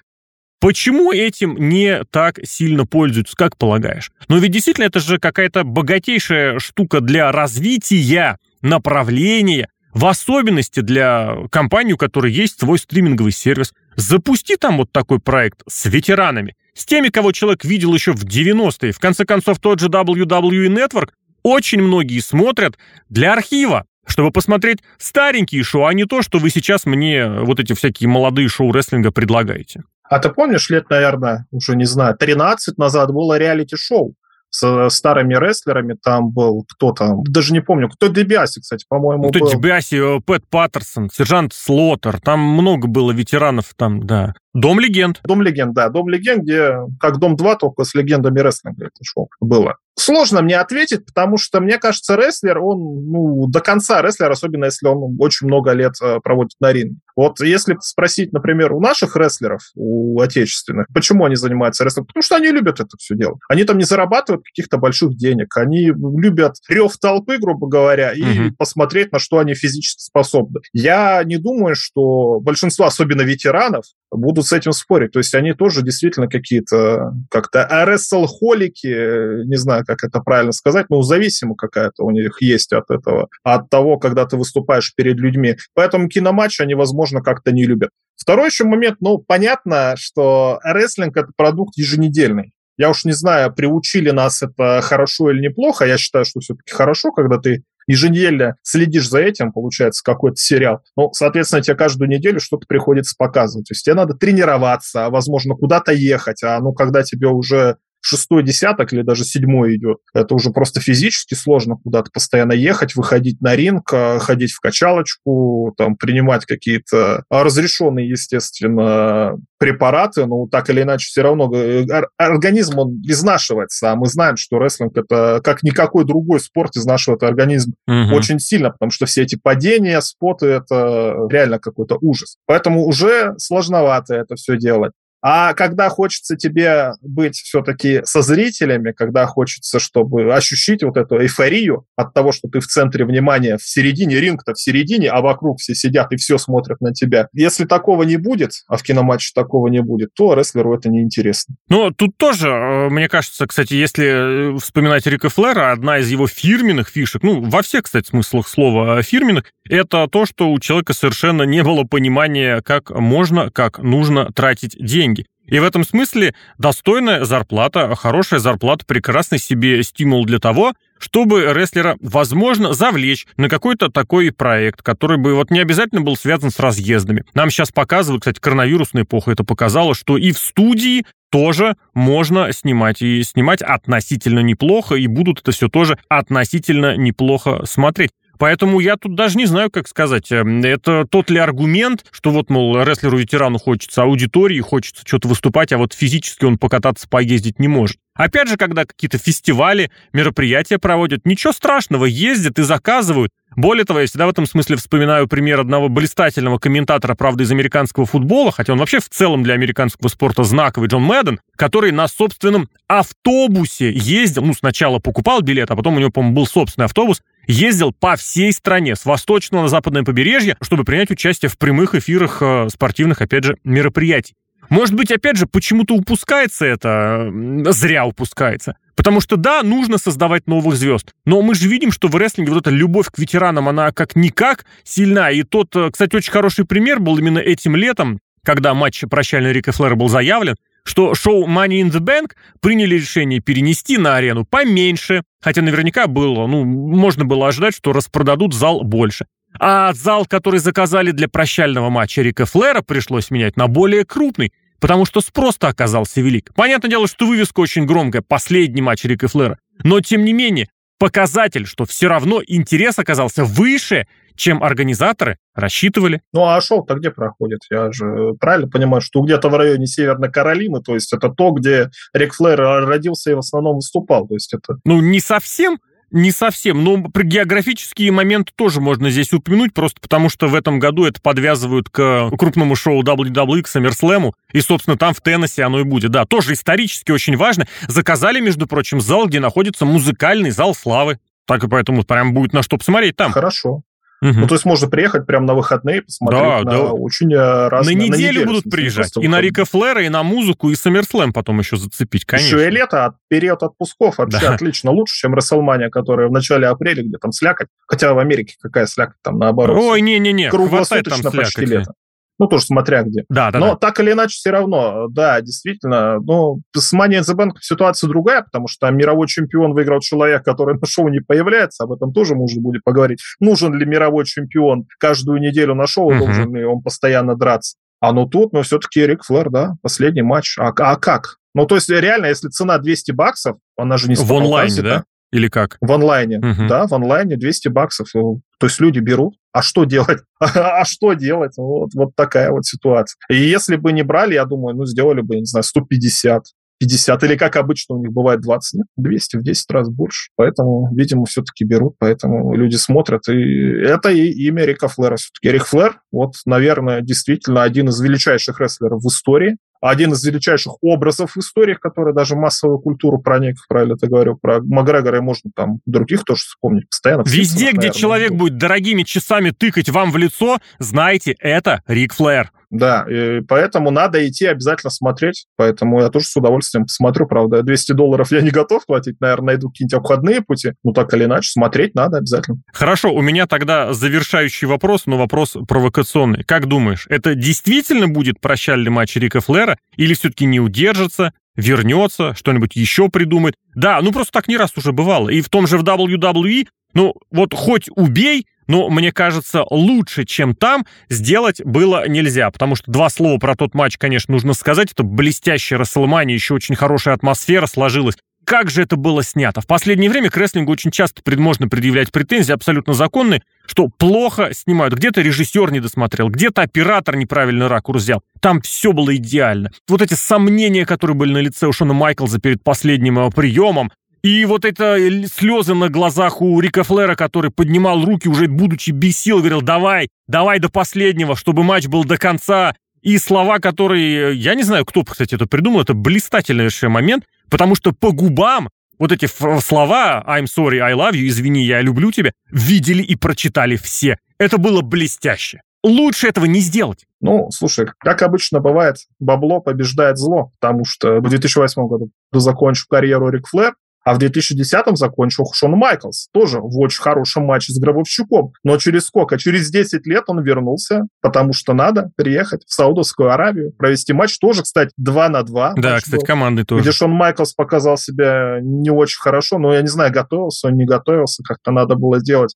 Почему 0.60 1.14
этим 1.14 1.56
не 1.58 2.04
так 2.12 2.40
сильно 2.44 2.86
пользуются, 2.86 3.38
как 3.38 3.56
полагаешь? 3.56 4.12
Но 4.28 4.38
ведь 4.38 4.52
действительно 4.52 4.84
это 4.84 5.00
же 5.00 5.18
какая-то 5.18 5.64
богатейшая 5.64 6.60
штука 6.60 7.00
для 7.00 7.32
развития 7.32 8.38
направления, 8.62 9.70
в 9.94 10.06
особенности 10.06 10.82
для 10.82 11.38
компании, 11.50 11.94
у 11.94 11.98
которой 11.98 12.34
есть 12.34 12.60
свой 12.60 12.78
стриминговый 12.78 13.32
сервис. 13.32 13.74
Запусти 13.96 14.58
там 14.58 14.78
вот 14.78 14.92
такой 14.92 15.20
проект 15.20 15.62
с 15.70 15.86
ветеранами, 15.86 16.56
с 16.74 16.86
теми, 16.86 17.08
кого 17.08 17.32
человек 17.32 17.64
видел 17.64 17.94
еще 17.94 18.12
в 18.12 18.26
90-е. 18.26 18.92
В 18.92 19.00
конце 19.00 19.24
концов, 19.24 19.60
тот 19.60 19.80
же 19.80 19.88
WWE 19.88 20.68
Network 20.68 21.12
очень 21.50 21.82
многие 21.82 22.20
смотрят 22.20 22.78
для 23.10 23.34
архива, 23.34 23.86
чтобы 24.06 24.32
посмотреть 24.32 24.80
старенькие 24.98 25.64
шоу, 25.64 25.86
а 25.86 25.94
не 25.94 26.06
то, 26.06 26.22
что 26.22 26.40
вы 26.40 26.50
сейчас 26.50 26.86
мне 26.86 27.28
вот 27.28 27.60
эти 27.60 27.74
всякие 27.74 28.10
молодые 28.10 28.48
шоу 28.48 28.72
рестлинга 28.72 29.12
предлагаете. 29.12 29.84
А 30.10 30.20
ты 30.20 30.30
помнишь, 30.30 30.70
лет, 30.70 30.90
наверное, 30.90 31.46
уже 31.52 31.76
не 31.76 31.86
знаю, 31.86 32.18
13 32.18 32.78
назад 32.78 33.12
было 33.12 33.38
реалити-шоу 33.38 34.16
с 34.52 34.90
старыми 34.90 35.36
рестлерами, 35.36 35.96
там 36.02 36.32
был 36.32 36.66
кто 36.68 36.92
там, 36.92 37.24
даже 37.24 37.54
не 37.54 37.62
помню, 37.62 37.88
кто 37.88 38.08
Дебиаси, 38.08 38.62
кстати, 38.62 38.86
по-моему, 38.90 39.30
Кто 39.30 39.48
Дебиаси, 39.48 40.18
э, 40.18 40.22
Пэт 40.26 40.44
Паттерсон, 40.50 41.10
сержант 41.12 41.54
Слоттер, 41.54 42.20
там 42.20 42.40
много 42.40 42.88
было 42.88 43.12
ветеранов 43.12 43.74
там, 43.76 44.06
да. 44.06 44.34
Дом 44.54 44.80
легенд. 44.80 45.20
Дом 45.24 45.42
легенд, 45.42 45.74
да. 45.74 45.90
Дом 45.90 46.10
легенд, 46.10 46.44
где 46.44 46.74
как 47.00 47.18
Дом 47.20 47.36
2, 47.36 47.56
только 47.56 47.84
с 47.84 47.94
легендами 47.94 48.40
рестлинга 48.40 48.88
это 48.88 49.04
шоу 49.04 49.30
было. 49.40 49.78
Сложно 50.00 50.42
мне 50.42 50.58
ответить, 50.58 51.06
потому 51.06 51.38
что, 51.38 51.60
мне 51.60 51.78
кажется, 51.78 52.16
рестлер, 52.16 52.60
он 52.60 53.06
ну, 53.10 53.48
до 53.48 53.60
конца 53.60 54.02
рестлер, 54.02 54.32
особенно 54.32 54.66
если 54.66 54.88
он 54.88 55.18
очень 55.20 55.48
много 55.48 55.72
лет 55.74 55.94
э, 56.02 56.20
проводит 56.24 56.54
на 56.62 56.72
ринге. 56.72 56.96
Вот 57.18 57.42
если 57.42 57.76
спросить, 57.82 58.32
например, 58.32 58.72
у 58.72 58.80
наших 58.80 59.18
рестлеров, 59.18 59.62
у 59.76 60.22
отечественных, 60.22 60.88
почему 60.94 61.26
они 61.26 61.36
занимаются 61.36 61.84
рестлингом? 61.84 62.08
Потому 62.08 62.24
что 62.24 62.38
они 62.38 62.50
любят 62.50 62.80
это 62.80 62.96
все 62.98 63.16
делать. 63.16 63.40
Они 63.50 63.66
там 63.66 63.78
не 63.78 63.84
зарабатывают 63.84 64.46
каких-то 64.46 64.78
больших 64.78 65.18
денег. 65.18 65.56
Они 65.58 65.88
любят 65.88 66.56
рев 66.70 66.98
толпы, 66.98 67.38
грубо 67.38 67.68
говоря, 67.68 68.14
и 68.14 68.22
угу. 68.22 68.56
посмотреть, 68.58 69.12
на 69.12 69.20
что 69.20 69.40
они 69.40 69.54
физически 69.54 70.02
способны. 70.02 70.62
Я 70.72 71.22
не 71.26 71.36
думаю, 71.36 71.76
что 71.76 72.40
большинство, 72.40 72.86
особенно 72.86 73.24
ветеранов, 73.24 73.84
будут 74.12 74.39
с 74.42 74.54
этим 74.54 74.72
спорить. 74.72 75.12
То 75.12 75.20
есть 75.20 75.34
они 75.36 75.54
тоже 75.54 75.82
действительно 75.82 76.28
какие-то 76.28 77.14
как-то 77.30 77.68
рестлхолики, 77.86 79.46
не 79.46 79.58
знаю, 79.58 79.84
как 79.86 80.04
это 80.04 80.20
правильно 80.20 80.52
сказать, 80.52 80.88
но 80.90 81.02
зависимо 81.02 81.56
какая-то 81.56 82.04
у 82.04 82.12
них 82.12 82.42
есть 82.42 82.74
от 82.74 82.90
этого, 82.90 83.28
от 83.44 83.70
того, 83.70 83.98
когда 83.98 84.26
ты 84.26 84.38
выступаешь 84.38 84.94
перед 84.96 85.18
людьми. 85.18 85.58
Поэтому 85.74 86.10
киноматч 86.10 86.62
они, 86.62 86.76
возможно, 86.76 87.22
как-то 87.22 87.52
не 87.52 87.66
любят. 87.66 87.90
Второй 88.16 88.48
еще 88.48 88.66
момент, 88.66 88.98
ну, 89.00 89.18
понятно, 89.18 89.96
что 89.98 90.60
рестлинг– 90.64 91.16
это 91.18 91.32
продукт 91.36 91.78
еженедельный. 91.78 92.52
Я 92.78 92.90
уж 92.90 93.04
не 93.04 93.12
знаю, 93.12 93.54
приучили 93.54 94.10
нас 94.12 94.42
это 94.42 94.80
хорошо 94.82 95.32
или 95.32 95.42
неплохо. 95.42 95.86
Я 95.86 95.98
считаю, 95.98 96.24
что 96.24 96.40
все-таки 96.40 96.72
хорошо, 96.72 97.12
когда 97.12 97.38
ты 97.38 97.64
еженедельно 97.90 98.56
следишь 98.62 99.10
за 99.10 99.20
этим, 99.20 99.52
получается, 99.52 100.04
какой-то 100.04 100.38
сериал. 100.38 100.82
Ну, 100.96 101.12
соответственно, 101.12 101.64
тебе 101.64 101.76
каждую 101.76 102.08
неделю 102.08 102.40
что-то 102.40 102.68
приходится 102.68 103.16
показывать. 103.18 103.68
То 103.68 103.74
есть 103.74 103.84
тебе 103.84 103.96
надо 103.96 104.14
тренироваться, 104.14 105.10
возможно, 105.10 105.56
куда-то 105.56 105.92
ехать. 105.92 106.44
А 106.44 106.60
ну, 106.60 106.72
когда 106.72 107.02
тебе 107.02 107.28
уже 107.28 107.78
шестой 108.02 108.44
десяток 108.44 108.94
или 108.94 109.02
даже 109.02 109.24
седьмой 109.24 109.76
идет. 109.76 109.98
Это 110.14 110.34
уже 110.36 110.52
просто 110.52 110.80
физически 110.80 111.34
сложно 111.36 111.76
куда-то 111.76 112.10
постоянно 112.12 112.54
ехать, 112.54 112.96
выходить 112.96 113.42
на 113.42 113.56
ринг, 113.56 113.92
а, 113.94 114.20
ходить 114.20 114.52
в 114.52 114.60
качалочку, 114.60 115.74
там, 115.78 115.96
принимать 115.96 116.46
какие-то 116.46 117.24
разрешенные, 117.30 118.10
естественно, 118.10 119.38
препараты, 119.58 120.26
но 120.26 120.48
так 120.48 120.70
или 120.70 120.82
иначе 120.82 121.08
все 121.08 121.22
равно 121.22 121.54
э, 121.54 121.86
организм, 122.18 122.80
он 122.80 123.02
изнашивается, 123.04 123.92
а 123.92 123.96
мы 123.96 124.08
знаем, 124.08 124.38
что 124.38 124.58
рестлинг 124.58 124.98
это 124.98 125.42
как 125.44 125.64
никакой 125.64 126.06
другой 126.06 126.40
спорт 126.40 126.78
изнашивает 126.78 127.24
организм 127.24 127.74
угу. 127.86 128.16
очень 128.16 128.40
сильно, 128.40 128.72
потому 128.72 128.92
что 128.92 129.06
все 129.06 129.24
эти 129.24 129.36
падения, 129.36 130.00
споты, 130.02 130.48
это 130.48 131.16
реально 131.30 131.60
какой-то 131.60 131.98
ужас. 132.02 132.38
Поэтому 132.46 132.86
уже 132.86 133.34
сложновато 133.38 134.16
это 134.16 134.36
все 134.36 134.58
делать. 134.58 134.94
А 135.22 135.54
когда 135.54 135.90
хочется 135.90 136.36
тебе 136.36 136.94
быть 137.02 137.36
все-таки 137.36 138.02
со 138.06 138.22
зрителями, 138.22 138.92
когда 138.92 139.26
хочется, 139.26 139.80
чтобы 139.80 140.34
ощущить 140.34 140.84
вот 140.84 140.98
эту 140.98 141.22
эйфорию 141.22 141.86
от 141.96 142.14
того, 142.14 142.32
что 142.32 142.48
ты 142.48 142.60
в 142.60 142.68
центре 142.68 143.06
внимания, 143.06 143.58
в 143.58 143.64
середине 143.64 144.20
ринга, 144.20 144.54
в 144.54 144.60
середине, 144.60 145.10
а 145.10 145.22
вокруг 145.22 145.60
все 145.60 145.76
сидят 145.76 146.12
и 146.12 146.18
все 146.18 146.38
смотрят 146.38 146.80
на 146.82 146.94
тебя. 146.94 147.28
Если 147.34 147.66
такого 147.66 148.04
не 148.04 148.18
будет, 148.18 148.52
а 148.68 148.78
в 148.78 148.84
киноматче 148.84 149.32
такого 149.36 149.68
не 149.68 149.82
будет, 149.82 150.14
то 150.14 150.34
рестлеру 150.34 150.74
это 150.74 150.90
неинтересно. 150.90 151.56
Ну, 151.68 151.92
тут 151.92 152.16
тоже, 152.18 152.50
э, 152.50 152.90
мне 152.90 153.10
кажется, 153.10 153.46
кстати, 153.48 153.74
если 153.74 154.54
э, 154.56 154.58
вспоминать 154.60 155.06
Рика 155.06 155.30
Флера, 155.30 155.72
одна 155.72 156.00
из 156.00 156.10
его 156.10 156.28
фирменных 156.28 156.90
фишек, 156.90 157.24
ну, 157.24 157.42
во 157.42 157.62
всех, 157.62 157.84
кстати, 157.84 158.08
смыслах 158.08 158.48
слова 158.48 159.02
фирменных, 159.02 159.46
это 159.70 160.08
то, 160.08 160.26
что 160.26 160.52
у 160.52 160.60
человека 160.60 160.94
совершенно 160.94 161.44
не 161.44 161.64
было 161.64 161.84
понимания, 161.84 162.62
как 162.62 162.90
можно, 162.90 163.52
как 163.52 163.80
нужно 163.80 164.32
тратить 164.32 164.76
деньги. 164.80 165.09
И 165.50 165.60
в 165.60 165.64
этом 165.64 165.84
смысле 165.84 166.36
достойная 166.58 167.26
зарплата, 167.26 167.96
хорошая 167.96 168.40
зарплата, 168.40 168.86
прекрасный 168.86 169.40
себе 169.40 169.82
стимул 169.84 170.26
для 170.26 170.40
того, 170.40 170.74
чтобы 171.00 171.54
рестлера, 171.54 171.98
возможно, 172.02 172.74
завлечь 172.74 173.26
на 173.38 173.50
какой-то 173.50 173.90
такой 173.90 174.32
проект, 174.32 174.82
который 174.84 175.18
бы 175.18 175.34
вот 175.34 175.50
не 175.50 175.60
обязательно 175.60 176.02
был 176.02 176.16
связан 176.16 176.52
с 176.52 176.60
разъездами. 176.60 177.24
Нам 177.34 177.50
сейчас 177.50 177.72
показывают, 177.72 178.22
кстати, 178.22 178.40
коронавирусная 178.40 179.04
эпоха 179.04 179.32
это 179.32 179.44
показала, 179.44 179.96
что 179.96 180.18
и 180.18 180.32
в 180.32 180.38
студии 180.38 181.06
тоже 181.32 181.76
можно 181.94 182.52
снимать. 182.52 183.02
И 183.02 183.24
снимать 183.24 183.62
относительно 183.62 184.40
неплохо, 184.40 184.96
и 184.96 185.08
будут 185.08 185.40
это 185.42 185.52
все 185.52 185.70
тоже 185.70 185.98
относительно 186.10 186.98
неплохо 186.98 187.66
смотреть. 187.66 188.12
Поэтому 188.40 188.80
я 188.80 188.96
тут 188.96 189.16
даже 189.16 189.38
не 189.38 189.46
знаю, 189.46 189.70
как 189.70 189.88
сказать. 189.90 190.32
Эм, 190.32 190.62
это 190.62 191.06
тот 191.06 191.30
ли 191.30 191.38
аргумент, 191.38 192.06
что 192.10 192.32
вот, 192.32 192.50
мол, 192.50 192.82
рестлеру-ветерану 192.82 193.60
хочется 193.60 194.04
аудитории, 194.04 194.62
хочется 194.62 195.04
что-то 195.06 195.28
выступать, 195.28 195.74
а 195.74 195.78
вот 195.78 195.94
физически 195.94 196.46
он 196.46 196.58
покататься, 196.58 197.08
поездить 197.10 197.60
не 197.60 197.68
может. 197.68 197.98
Опять 198.16 198.50
же, 198.50 198.58
когда 198.58 198.86
какие-то 198.86 199.18
фестивали, 199.18 199.92
мероприятия 200.14 200.78
проводят, 200.78 201.26
ничего 201.26 201.52
страшного, 201.54 202.06
ездят 202.06 202.60
и 202.60 202.64
заказывают. 202.64 203.32
Более 203.56 203.84
того, 203.86 204.02
я 204.02 204.08
всегда 204.08 204.26
в 204.26 204.30
этом 204.30 204.46
смысле 204.46 204.76
вспоминаю 204.76 205.28
пример 205.28 205.60
одного 205.60 205.90
блистательного 205.90 206.60
комментатора, 206.60 207.16
правда, 207.16 207.44
из 207.44 207.52
американского 207.52 208.06
футбола, 208.06 208.52
хотя 208.52 208.74
он 208.74 208.80
вообще 208.80 209.00
в 209.00 209.10
целом 209.10 209.44
для 209.44 209.54
американского 209.54 210.08
спорта 210.08 210.44
знаковый, 210.44 210.88
Джон 210.90 211.04
Мэдден, 211.04 211.40
который 211.56 211.92
на 211.92 212.08
собственном 212.08 212.70
автобусе 212.88 213.92
ездил, 213.92 214.44
ну, 214.44 214.54
сначала 214.54 215.00
покупал 215.00 215.42
билет, 215.42 215.72
а 215.72 215.76
потом 215.76 215.96
у 215.96 216.00
него, 216.00 216.12
по-моему, 216.12 216.36
был 216.36 216.46
собственный 216.46 216.86
автобус, 216.86 217.22
ездил 217.50 217.92
по 217.92 218.16
всей 218.16 218.54
стране, 218.54 218.96
с 218.96 219.06
восточного 219.06 219.64
на 219.64 219.68
западное 219.68 220.04
побережье, 220.04 220.56
чтобы 220.62 220.86
принять 220.86 221.12
участие 221.12 221.50
в 221.50 221.58
прямых 221.58 221.96
эфирах 221.96 222.42
э, 222.42 222.68
спортивных, 222.70 223.22
опять 223.22 223.44
же, 223.44 223.58
мероприятий. 223.64 224.36
Может 224.70 224.94
быть, 224.94 225.12
опять 225.12 225.36
же, 225.36 225.48
почему-то 225.48 225.96
упускается 225.96 226.66
это, 226.66 227.34
зря 227.72 228.06
упускается. 228.06 228.78
Потому 228.96 229.20
что, 229.20 229.36
да, 229.36 229.64
нужно 229.64 229.98
создавать 229.98 230.46
новых 230.46 230.76
звезд. 230.76 231.14
Но 231.26 231.42
мы 231.42 231.56
же 231.56 231.68
видим, 231.68 231.92
что 231.92 232.08
в 232.08 232.16
рестлинге 232.16 232.52
вот 232.52 232.68
эта 232.68 232.70
любовь 232.70 233.08
к 233.08 233.18
ветеранам, 233.18 233.68
она 233.68 233.92
как-никак 233.92 234.66
сильна. 234.84 235.32
И 235.32 235.42
тот, 235.42 235.76
э, 235.76 235.90
кстати, 235.92 236.16
очень 236.16 236.32
хороший 236.32 236.66
пример 236.66 237.00
был 237.00 237.18
именно 237.18 237.40
этим 237.40 237.76
летом, 237.76 238.20
когда 238.44 238.76
матч 238.76 239.04
прощальный 239.10 239.54
Рика 239.54 239.72
Флэра 239.72 239.96
был 239.96 240.08
заявлен 240.08 240.56
что 240.84 241.14
шоу 241.16 241.48
Money 241.48 241.82
in 241.82 241.92
the 241.92 242.00
Bank 242.00 242.34
приняли 242.62 242.96
решение 242.96 243.40
перенести 243.40 243.98
на 243.98 244.16
арену 244.16 244.46
поменьше, 244.46 245.24
хотя 245.42 245.62
наверняка 245.62 246.08
было, 246.08 246.48
ну, 246.48 246.64
можно 246.64 247.26
было 247.26 247.48
ожидать, 247.48 247.76
что 247.76 247.94
распродадут 247.94 248.54
зал 248.54 248.84
больше. 248.84 249.26
А 249.60 249.94
зал, 249.94 250.26
который 250.26 250.60
заказали 250.60 251.12
для 251.12 251.28
прощального 251.28 251.90
матча 251.90 252.22
Рика 252.22 252.46
Флера, 252.46 252.82
пришлось 252.82 253.32
менять 253.32 253.58
на 253.58 253.68
более 253.68 254.06
крупный, 254.06 254.54
потому 254.80 255.06
что 255.06 255.22
спрос-то 255.22 255.68
оказался 255.68 256.22
велик. 256.22 256.52
Понятное 256.56 256.90
дело, 256.90 257.08
что 257.08 257.26
вывеска 257.26 257.60
очень 257.60 257.86
громкая, 257.86 258.22
последний 258.22 258.82
матч 258.82 259.04
Рика 259.06 259.28
Флера. 259.28 259.58
Но, 259.84 260.02
тем 260.02 260.24
не 260.24 260.34
менее, 260.34 260.68
показатель, 261.00 261.66
что 261.66 261.86
все 261.86 262.08
равно 262.08 262.42
интерес 262.46 263.00
оказался 263.00 263.44
выше, 263.44 264.06
чем 264.40 264.64
организаторы 264.64 265.38
рассчитывали. 265.54 266.22
Ну 266.34 266.46
а 266.46 266.60
шоу-то 266.62 266.96
где 266.96 267.12
проходит? 267.12 267.60
Я 267.70 267.92
же 267.92 268.34
правильно 268.40 268.68
понимаю, 268.68 269.02
что 269.02 269.22
где-то 269.22 269.50
в 269.50 269.56
районе 269.56 269.86
Северной 269.86 270.32
Каролины, 270.32 270.82
то 270.82 270.96
есть 270.96 271.14
это 271.14 271.30
то, 271.30 271.52
где 271.52 271.90
Рик 272.14 272.34
Флэр 272.34 272.60
родился 272.88 273.32
и 273.32 273.36
в 273.36 273.40
основном 273.40 273.76
выступал. 273.76 274.28
То 274.28 274.34
есть 274.34 274.54
это... 274.54 274.78
Ну, 274.86 275.02
не 275.02 275.20
совсем, 275.20 275.80
не 276.12 276.32
совсем. 276.32 276.84
Но 276.84 277.04
про 277.04 277.24
географические 277.24 278.12
моменты 278.12 278.52
тоже 278.56 278.82
можно 278.82 279.10
здесь 279.10 279.34
упомянуть, 279.34 279.74
просто 279.74 280.00
потому 280.02 280.30
что 280.30 280.48
в 280.48 280.56
этом 280.56 280.80
году 280.80 281.06
это 281.06 281.22
подвязывают 281.22 281.90
к 281.90 282.30
крупному 282.38 282.76
шоу 282.76 283.04
WWE, 283.04 283.62
к 283.64 283.68
SummerSlam, 283.68 284.32
и, 284.54 284.62
собственно, 284.62 284.98
там 284.98 285.14
в 285.14 285.22
Теннессе 285.22 285.64
оно 285.64 285.82
и 285.82 285.84
будет. 285.84 286.12
Да, 286.12 286.26
тоже 286.26 286.54
исторически 286.54 287.12
очень 287.12 287.38
важно. 287.38 287.68
Заказали, 287.88 288.40
между 288.40 288.68
прочим, 288.68 289.02
зал, 289.02 289.28
где 289.28 289.40
находится 289.40 289.86
музыкальный 289.86 290.52
зал 290.52 290.74
славы. 290.74 291.20
Так 291.46 291.64
и 291.64 291.68
поэтому 291.68 292.04
прям 292.04 292.34
будет 292.34 292.54
на 292.54 292.62
что 292.62 292.78
посмотреть 292.78 293.16
там. 293.16 293.32
Хорошо. 293.32 293.82
Угу. 294.22 294.34
Ну, 294.34 294.48
то 294.48 294.56
есть 294.56 294.66
можно 294.66 294.90
приехать 294.90 295.26
прямо 295.26 295.46
на 295.46 295.54
выходные, 295.54 296.02
посмотреть 296.02 296.42
да, 296.42 296.58
на 296.60 296.72
да. 296.72 296.84
очень 296.92 297.34
э, 297.34 297.68
разные... 297.70 297.96
На 297.96 298.02
неделю, 298.02 298.12
на 298.12 298.18
неделю 298.18 298.46
будут 298.48 298.64
приезжать. 298.66 299.16
И 299.16 299.28
на 299.28 299.40
Рика 299.40 299.64
Флера, 299.64 300.04
и 300.04 300.10
на 300.10 300.24
музыку, 300.24 300.70
и 300.70 300.74
SummerSlam 300.74 301.32
потом 301.32 301.60
еще 301.60 301.78
зацепить, 301.78 302.26
конечно. 302.26 302.58
Еще 302.58 302.68
и 302.68 302.72
лето, 302.72 303.14
период 303.30 303.64
отпусков 303.64 304.18
вообще 304.18 304.42
да. 304.42 304.54
отлично. 304.56 304.92
Лучше, 304.92 305.16
чем 305.16 305.34
Расселмания, 305.34 305.90
которая 305.90 306.28
в 306.28 306.32
начале 306.32 306.68
апреля, 306.68 307.04
где 307.04 307.18
там 307.18 307.32
слякоть. 307.32 307.68
Хотя 307.88 308.14
в 308.14 308.20
Америке 308.20 308.56
какая 308.62 308.88
слякоть, 308.88 309.16
там 309.22 309.40
наоборот. 309.40 309.78
Ой, 309.80 310.02
не-не-не, 310.02 310.50
хватает 310.50 311.06
там 311.06 311.20
слякоти. 311.20 311.38
почти 311.38 311.66
лето. 311.66 311.94
Ну, 312.40 312.48
тоже 312.48 312.64
смотря 312.66 313.04
где. 313.04 313.26
Да, 313.30 313.52
да, 313.52 313.60
Но 313.60 313.72
да. 313.72 313.76
так 313.76 314.00
или 314.00 314.14
иначе, 314.14 314.36
все 314.36 314.50
равно, 314.52 315.08
да, 315.10 315.42
действительно, 315.42 316.20
ну, 316.20 316.62
с 316.76 316.94
Money 316.94 317.20
in 317.20 317.22
the 317.22 317.36
Bank 317.36 317.52
ситуация 317.60 318.08
другая, 318.08 318.44
потому 318.44 318.68
что 318.68 318.88
там 318.88 318.98
мировой 318.98 319.28
чемпион 319.28 319.74
выиграл 319.74 320.00
человек, 320.00 320.44
который 320.44 320.76
на 320.80 320.88
шоу 320.88 321.10
не 321.10 321.20
появляется, 321.20 321.84
об 321.84 321.92
этом 321.92 322.14
тоже 322.14 322.36
можно 322.36 322.62
будет 322.62 322.84
поговорить. 322.84 323.20
Нужен 323.40 323.74
ли 323.74 323.86
мировой 323.86 324.26
чемпион 324.26 324.86
каждую 325.00 325.40
неделю 325.40 325.76
на 325.76 325.86
шоу, 325.86 326.12
uh-huh. 326.12 326.20
должен 326.20 326.56
ли 326.56 326.64
он 326.64 326.82
постоянно 326.82 327.36
драться? 327.36 327.76
А 328.02 328.14
ну 328.14 328.26
тут, 328.26 328.54
ну, 328.54 328.62
все-таки 328.62 329.06
Рик 329.06 329.24
Флэр, 329.26 329.50
да, 329.50 329.76
последний 329.82 330.22
матч. 330.22 330.58
А, 330.58 330.70
а 330.70 330.96
как? 330.96 331.36
Ну, 331.54 331.66
то 331.66 331.76
есть, 331.76 331.90
реально, 331.90 332.28
если 332.28 332.48
цена 332.48 332.78
200 332.78 333.12
баксов, 333.12 333.58
она 333.76 333.98
же 333.98 334.08
не 334.08 334.16
В 334.16 334.32
онлайне, 334.32 334.82
да? 334.82 335.04
Или 335.32 335.48
как? 335.48 335.78
В 335.82 335.92
онлайне, 335.92 336.38
угу. 336.38 336.68
да, 336.68 336.88
в 336.88 336.94
онлайне 336.94 337.36
200 337.36 337.68
баксов. 337.68 338.08
Ну, 338.14 338.42
то 338.60 338.68
есть 338.68 338.80
люди 338.80 339.00
берут. 339.00 339.36
А 339.52 339.62
что 339.62 339.86
делать? 339.86 340.20
а 340.40 340.86
что 340.86 341.14
делать? 341.14 341.54
Вот, 341.58 341.90
вот 341.96 342.16
такая 342.16 342.52
вот 342.52 342.66
ситуация. 342.66 343.18
И 343.30 343.36
если 343.36 343.78
бы 343.78 343.92
не 343.92 344.04
брали, 344.04 344.34
я 344.36 344.46
думаю, 344.46 344.76
ну, 344.76 344.86
сделали 344.86 345.22
бы, 345.22 345.38
не 345.38 345.46
знаю, 345.46 345.64
150, 345.64 346.44
50, 346.80 347.24
или 347.24 347.36
как 347.36 347.56
обычно 347.56 347.96
у 347.96 348.00
них 348.00 348.12
бывает 348.12 348.42
20, 348.42 348.80
нет, 348.80 348.88
200 348.98 349.38
в 349.38 349.44
10 349.44 349.72
раз 349.72 349.90
больше. 349.90 350.30
Поэтому, 350.36 350.90
видимо, 350.96 351.26
все-таки 351.26 351.66
берут, 351.66 351.96
поэтому 352.00 352.54
люди 352.54 352.76
смотрят. 352.76 353.28
И 353.28 353.82
это 353.82 354.10
и 354.10 354.30
имя 354.48 354.66
Рика 354.66 354.88
Флера 354.88 355.18
все-таки. 355.18 355.52
Рик 355.52 355.66
Флэр, 355.66 356.00
вот, 356.12 356.34
наверное, 356.46 357.02
действительно 357.02 357.64
один 357.64 357.90
из 357.90 358.00
величайших 358.00 358.60
рестлеров 358.60 359.02
в 359.02 359.08
истории 359.08 359.58
один 359.82 360.14
из 360.14 360.24
величайших 360.26 360.74
образов 360.82 361.36
в 361.36 361.40
истории, 361.40 361.76
который 361.80 362.14
даже 362.14 362.36
массовую 362.36 362.80
культуру 362.80 363.20
проник, 363.20 363.58
правильно 363.68 363.96
ты 363.96 364.08
говорил, 364.08 364.38
про 364.38 364.62
Макгрегора 364.62 365.18
и 365.18 365.22
можно 365.22 365.52
там 365.56 365.80
других 365.86 366.24
тоже 366.24 366.42
вспомнить 366.42 366.90
постоянно. 366.90 367.24
Везде, 367.26 367.72
где 367.72 367.92
человек 367.92 368.32
будет 368.32 368.58
дорогими 368.58 369.04
часами 369.04 369.52
тыкать 369.52 369.90
вам 369.90 370.12
в 370.12 370.18
лицо, 370.18 370.58
знаете, 370.80 371.36
это 371.40 371.82
Рик 371.88 372.14
Флэр. 372.14 372.52
Да, 372.70 373.04
и 373.10 373.42
поэтому 373.42 373.90
надо 373.90 374.28
идти 374.28 374.46
обязательно 374.46 374.92
смотреть. 374.92 375.48
Поэтому 375.58 376.02
я 376.02 376.10
тоже 376.10 376.28
с 376.28 376.38
удовольствием 376.38 376.86
посмотрю. 376.86 377.26
Правда, 377.26 377.64
200 377.64 377.94
долларов 377.94 378.32
я 378.32 378.42
не 378.42 378.52
готов 378.52 378.86
платить. 378.86 379.20
Наверное, 379.20 379.48
найду 379.48 379.70
какие-нибудь 379.70 379.96
обходные 379.96 380.42
пути. 380.42 380.74
Ну, 380.84 380.94
так 380.94 381.12
или 381.16 381.24
иначе, 381.26 381.50
смотреть 381.50 381.96
надо 381.96 382.18
обязательно. 382.18 382.60
Хорошо, 382.72 383.12
у 383.12 383.22
меня 383.22 383.48
тогда 383.48 383.94
завершающий 383.94 384.68
вопрос, 384.68 385.08
но 385.08 385.18
вопрос 385.18 385.58
провокационный. 385.68 386.44
Как 386.44 386.68
думаешь, 386.68 387.08
это 387.10 387.34
действительно 387.34 388.08
будет 388.08 388.40
прощальный 388.40 388.92
матч 388.92 389.16
Рика 389.16 389.42
Флера 389.70 389.78
или 389.96 390.14
все-таки 390.14 390.46
не 390.46 390.60
удержится, 390.60 391.34
вернется, 391.56 392.34
что-нибудь 392.36 392.76
еще 392.76 393.10
придумает? 393.10 393.56
Да, 393.76 394.00
ну 394.02 394.12
просто 394.12 394.34
так 394.34 394.48
не 394.48 394.58
раз 394.58 394.72
уже 394.76 394.92
бывало. 394.92 395.30
И 395.30 395.42
в 395.42 395.50
том 395.50 395.68
же 395.68 395.78
в 395.78 395.84
WWE, 395.84 396.68
ну 396.94 397.14
вот 397.32 397.54
хоть 397.54 397.90
убей, 397.96 398.46
но 398.68 398.90
мне 398.90 399.12
кажется, 399.12 399.66
лучше, 399.70 400.26
чем 400.26 400.56
там, 400.56 400.86
сделать 401.10 401.64
было 401.64 402.08
нельзя, 402.08 402.52
потому 402.52 402.76
что 402.76 402.92
два 402.92 403.10
слова 403.10 403.38
про 403.40 403.56
тот 403.56 403.74
матч, 403.74 403.98
конечно, 403.98 404.32
нужно 404.32 404.54
сказать. 404.54 404.92
Это 404.92 405.04
блестящая 405.04 405.80
Расселмания, 405.80 406.36
еще 406.36 406.54
очень 406.54 406.76
хорошая 406.76 407.16
атмосфера 407.16 407.66
сложилась. 407.66 408.16
Как 408.50 408.72
же 408.72 408.82
это 408.82 408.96
было 408.96 409.22
снято? 409.22 409.62
В 409.62 409.68
последнее 409.68 410.10
время 410.10 410.32
к 410.32 410.38
рестлингу 410.38 410.72
очень 410.72 410.90
часто 410.90 411.22
можно 411.38 411.70
предъявлять 411.70 412.12
претензии, 412.12 412.52
абсолютно 412.52 412.94
законные, 412.94 413.44
что 413.68 413.90
плохо 413.90 414.56
снимают. 414.56 414.96
Где-то 414.96 415.22
режиссер 415.22 415.72
не 415.72 415.80
досмотрел, 415.80 416.30
где-то 416.30 416.64
оператор 416.64 417.16
неправильный 417.16 417.68
ракурс 417.68 418.02
взял. 418.02 418.24
Там 418.40 418.60
все 418.62 418.92
было 418.92 419.16
идеально. 419.16 419.70
Вот 419.88 420.02
эти 420.02 420.16
сомнения, 420.16 420.88
которые 420.88 421.16
были 421.16 421.32
на 421.32 421.38
лице 421.38 421.68
у 421.68 421.72
Шона 421.72 421.94
Майклза 421.94 422.40
перед 422.40 422.64
последним 422.64 423.20
э, 423.20 423.30
приемом, 423.30 423.92
и 424.24 424.44
вот 424.46 424.66
это 424.66 424.98
слезы 425.28 425.76
на 425.76 425.90
глазах 425.90 426.42
у 426.42 426.60
Рика 426.60 426.84
Флера, 426.84 427.16
который 427.16 427.52
поднимал 427.52 428.04
руки, 428.04 428.28
уже 428.28 428.48
будучи 428.48 428.90
без 428.90 429.18
сил, 429.20 429.40
говорил, 429.40 429.62
давай, 429.62 430.10
давай 430.28 430.58
до 430.58 430.70
последнего, 430.70 431.36
чтобы 431.36 431.64
матч 431.64 431.86
был 431.86 432.04
до 432.04 432.18
конца. 432.18 432.74
И 433.02 433.18
слова, 433.18 433.60
которые, 433.60 434.36
я 434.36 434.56
не 434.56 434.64
знаю, 434.64 434.86
кто, 434.86 435.04
кстати, 435.04 435.36
это 435.36 435.46
придумал, 435.46 435.82
это 435.82 435.94
блистательный 435.94 436.70
момент, 436.90 437.26
потому 437.50 437.76
что 437.76 437.94
по 437.94 438.12
губам 438.12 438.70
вот 438.98 439.12
эти 439.12 439.26
слова 439.26 440.24
«I'm 440.28 440.46
sorry, 440.46 440.80
I 440.80 440.94
love 440.94 441.14
you», 441.14 441.28
«Извини, 441.28 441.66
я 441.66 441.82
люблю 441.82 442.12
тебя» 442.12 442.32
видели 442.52 443.02
и 443.02 443.16
прочитали 443.16 443.78
все. 443.78 444.18
Это 444.38 444.58
было 444.58 444.82
блестяще. 444.82 445.62
Лучше 445.84 446.28
этого 446.28 446.46
не 446.46 446.60
сделать. 446.60 447.06
Ну, 447.22 447.50
слушай, 447.52 447.88
как 448.00 448.22
обычно 448.22 448.60
бывает, 448.60 448.98
бабло 449.20 449.62
побеждает 449.62 450.18
зло, 450.18 450.52
потому 450.60 450.84
что 450.84 451.20
в 451.20 451.30
2008 451.30 451.88
году 451.88 452.12
закончил 452.34 452.86
карьеру 452.90 453.30
Рик 453.30 453.48
Флэр, 453.48 453.76
а 454.10 454.16
в 454.16 454.18
2010-м 454.18 454.96
закончил 454.96 455.46
Шон 455.54 455.74
Майклс, 455.74 456.30
тоже 456.34 456.60
в 456.60 456.80
очень 456.80 457.00
хорошем 457.00 457.44
матче 457.44 457.74
с 457.74 457.80
Гробовщиком. 457.80 458.54
Но 458.64 458.78
через 458.78 459.06
сколько? 459.06 459.38
Через 459.38 459.70
10 459.70 460.08
лет 460.08 460.24
он 460.26 460.42
вернулся, 460.42 461.04
потому 461.22 461.54
что 461.54 461.74
надо 461.74 462.10
приехать 462.16 462.64
в 462.66 462.74
Саудовскую 462.74 463.32
Аравию, 463.32 463.72
провести 463.78 464.14
матч. 464.14 464.40
Тоже, 464.40 464.64
кстати, 464.64 464.92
2 464.98 465.30
на 465.30 465.44
2. 465.44 465.74
Да, 465.78 465.98
кстати, 465.98 466.16
был, 466.16 466.24
командный 466.24 466.66
тоже. 466.66 466.82
Где 466.82 466.92
Шон 466.92 467.12
Майклс 467.12 467.54
показал 467.54 467.98
себя 467.98 468.58
не 468.64 468.90
очень 468.90 469.22
хорошо, 469.22 469.60
но 469.60 469.76
я 469.76 469.84
не 469.84 469.90
знаю, 469.90 470.12
готовился 470.12 470.70
он, 470.70 470.74
не 470.74 470.88
готовился, 470.88 471.44
как-то 471.44 471.70
надо 471.70 471.94
было 471.94 472.20
делать 472.20 472.56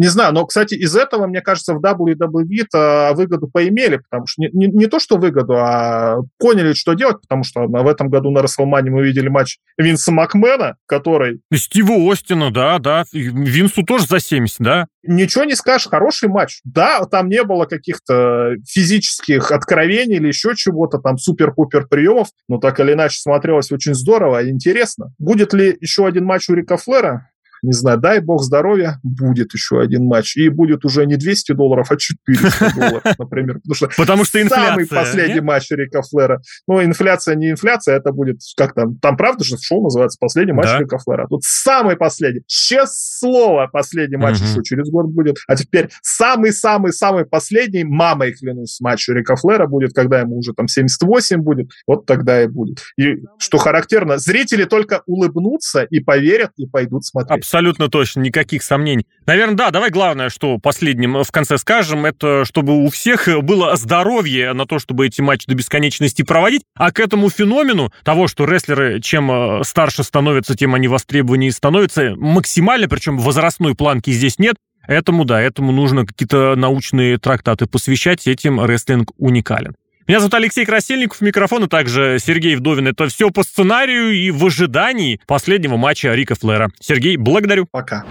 Не 0.00 0.08
знаю, 0.08 0.32
но, 0.32 0.46
кстати, 0.46 0.72
из 0.72 0.96
этого, 0.96 1.26
мне 1.26 1.42
кажется, 1.42 1.74
в 1.74 1.84
WWE 1.84 3.14
выгоду 3.14 3.48
поимели, 3.48 3.98
потому 3.98 4.26
что 4.26 4.40
не, 4.40 4.48
не, 4.54 4.66
не 4.68 4.86
то, 4.86 4.98
что 4.98 5.18
выгоду, 5.18 5.58
а 5.58 6.20
поняли, 6.38 6.72
что 6.72 6.94
делать, 6.94 7.20
потому 7.20 7.44
что 7.44 7.66
в 7.66 7.86
этом 7.86 8.08
году 8.08 8.30
на 8.30 8.40
Расселмане 8.40 8.90
мы 8.90 9.02
видели 9.02 9.28
матч 9.28 9.58
Винса 9.76 10.10
Макмена, 10.10 10.76
который... 10.86 11.42
Стива 11.52 12.10
Остина, 12.10 12.50
да, 12.50 12.78
да. 12.78 13.04
Винсу 13.12 13.82
тоже 13.82 14.06
за 14.06 14.20
70, 14.20 14.60
да? 14.60 14.86
Ничего 15.02 15.44
не 15.44 15.54
скажешь, 15.54 15.88
хороший 15.88 16.30
матч. 16.30 16.60
Да, 16.64 17.04
там 17.04 17.28
не 17.28 17.44
было 17.44 17.66
каких-то 17.66 18.54
физических 18.66 19.52
откровений 19.52 20.16
или 20.16 20.28
еще 20.28 20.54
чего-то, 20.56 20.96
там 20.96 21.18
супер-пупер 21.18 21.88
приемов, 21.88 22.28
но 22.48 22.56
так 22.56 22.80
или 22.80 22.94
иначе 22.94 23.20
смотрелось 23.20 23.70
очень 23.70 23.92
здорово 23.92 24.44
и 24.44 24.48
интересно. 24.48 25.12
Будет 25.18 25.52
ли 25.52 25.76
еще 25.78 26.06
один 26.06 26.24
матч 26.24 26.48
у 26.48 26.54
Рика 26.54 26.78
Флера? 26.78 27.30
Не 27.62 27.72
знаю, 27.72 27.98
дай 27.98 28.20
бог 28.20 28.42
здоровья, 28.42 28.98
будет 29.02 29.52
еще 29.54 29.80
один 29.80 30.04
матч. 30.04 30.36
И 30.36 30.48
будет 30.48 30.84
уже 30.84 31.06
не 31.06 31.16
200 31.16 31.52
долларов, 31.52 31.90
а 31.90 31.96
400 31.96 32.74
долларов, 32.74 33.02
например. 33.18 33.60
Потому 33.60 33.74
что, 33.74 33.88
Потому 33.96 34.24
что 34.24 34.42
инфляция, 34.42 34.68
самый 34.68 34.86
последний 34.86 35.34
нет? 35.34 35.44
матч 35.44 35.70
Рика 35.70 36.02
Флера. 36.02 36.42
Ну, 36.66 36.82
инфляция 36.82 37.34
не 37.34 37.50
инфляция, 37.50 37.96
это 37.96 38.12
будет, 38.12 38.40
как 38.56 38.74
там, 38.74 38.96
там 38.98 39.16
правда 39.16 39.44
же 39.44 39.56
шоу 39.58 39.82
называется 39.82 40.18
«Последний 40.20 40.52
матч 40.52 40.66
да. 40.66 40.78
Рика 40.78 40.98
Флера». 40.98 41.26
Тут 41.28 41.42
самый 41.44 41.96
последний. 41.96 42.42
Честное 42.46 43.10
слово, 43.20 43.68
последний 43.72 44.16
матч 44.16 44.38
угу. 44.38 44.46
еще 44.46 44.62
через 44.62 44.90
год 44.90 45.06
будет. 45.06 45.36
А 45.46 45.56
теперь 45.56 45.90
самый-самый-самый 46.02 47.26
последний, 47.26 47.84
мамой 47.84 48.32
клянусь, 48.32 48.78
матч 48.80 49.08
Рика 49.08 49.36
Флера 49.36 49.66
будет, 49.66 49.92
когда 49.92 50.20
ему 50.20 50.38
уже 50.38 50.52
там 50.52 50.68
78 50.68 51.40
будет. 51.40 51.70
Вот 51.86 52.06
тогда 52.06 52.42
и 52.42 52.46
будет. 52.46 52.78
И 52.98 53.16
что 53.38 53.58
характерно, 53.58 54.18
зрители 54.18 54.64
только 54.64 55.02
улыбнутся 55.06 55.82
и 55.82 56.00
поверят, 56.00 56.52
и 56.56 56.66
пойдут 56.66 57.04
смотреть. 57.04 57.44
Абсолютно 57.50 57.88
точно, 57.88 58.20
никаких 58.20 58.62
сомнений. 58.62 59.08
Наверное, 59.26 59.56
да, 59.56 59.70
давай 59.72 59.90
главное, 59.90 60.28
что 60.28 60.58
последним 60.58 61.24
в 61.24 61.32
конце 61.32 61.58
скажем, 61.58 62.06
это 62.06 62.44
чтобы 62.44 62.84
у 62.84 62.90
всех 62.90 63.28
было 63.42 63.74
здоровье 63.74 64.52
на 64.52 64.66
то, 64.66 64.78
чтобы 64.78 65.08
эти 65.08 65.20
матчи 65.20 65.46
до 65.48 65.56
бесконечности 65.56 66.22
проводить, 66.22 66.62
а 66.76 66.92
к 66.92 67.00
этому 67.00 67.28
феномену 67.28 67.92
того, 68.04 68.28
что 68.28 68.44
рестлеры 68.44 69.00
чем 69.00 69.32
э, 69.32 69.64
старше 69.64 70.04
становятся, 70.04 70.56
тем 70.56 70.76
они 70.76 70.86
востребованнее 70.86 71.50
становятся 71.50 72.14
максимально, 72.14 72.88
причем 72.88 73.18
возрастной 73.18 73.74
планки 73.74 74.10
здесь 74.10 74.38
нет, 74.38 74.54
Этому, 74.86 75.24
да, 75.24 75.40
этому 75.40 75.72
нужно 75.72 76.06
какие-то 76.06 76.54
научные 76.56 77.18
трактаты 77.18 77.66
посвящать, 77.66 78.26
этим 78.26 78.64
рестлинг 78.64 79.12
уникален. 79.18 79.74
Меня 80.10 80.18
зовут 80.18 80.34
Алексей 80.34 80.66
Красильников, 80.66 81.20
микрофон, 81.20 81.66
и 81.66 81.68
также 81.68 82.18
Сергей 82.20 82.56
Вдовин. 82.56 82.88
Это 82.88 83.06
все 83.06 83.30
по 83.30 83.44
сценарию 83.44 84.10
и 84.10 84.32
в 84.32 84.44
ожидании 84.44 85.20
последнего 85.24 85.76
матча 85.76 86.12
Рика 86.12 86.34
Флера. 86.34 86.72
Сергей, 86.80 87.16
благодарю. 87.16 87.68
Пока. 87.70 88.04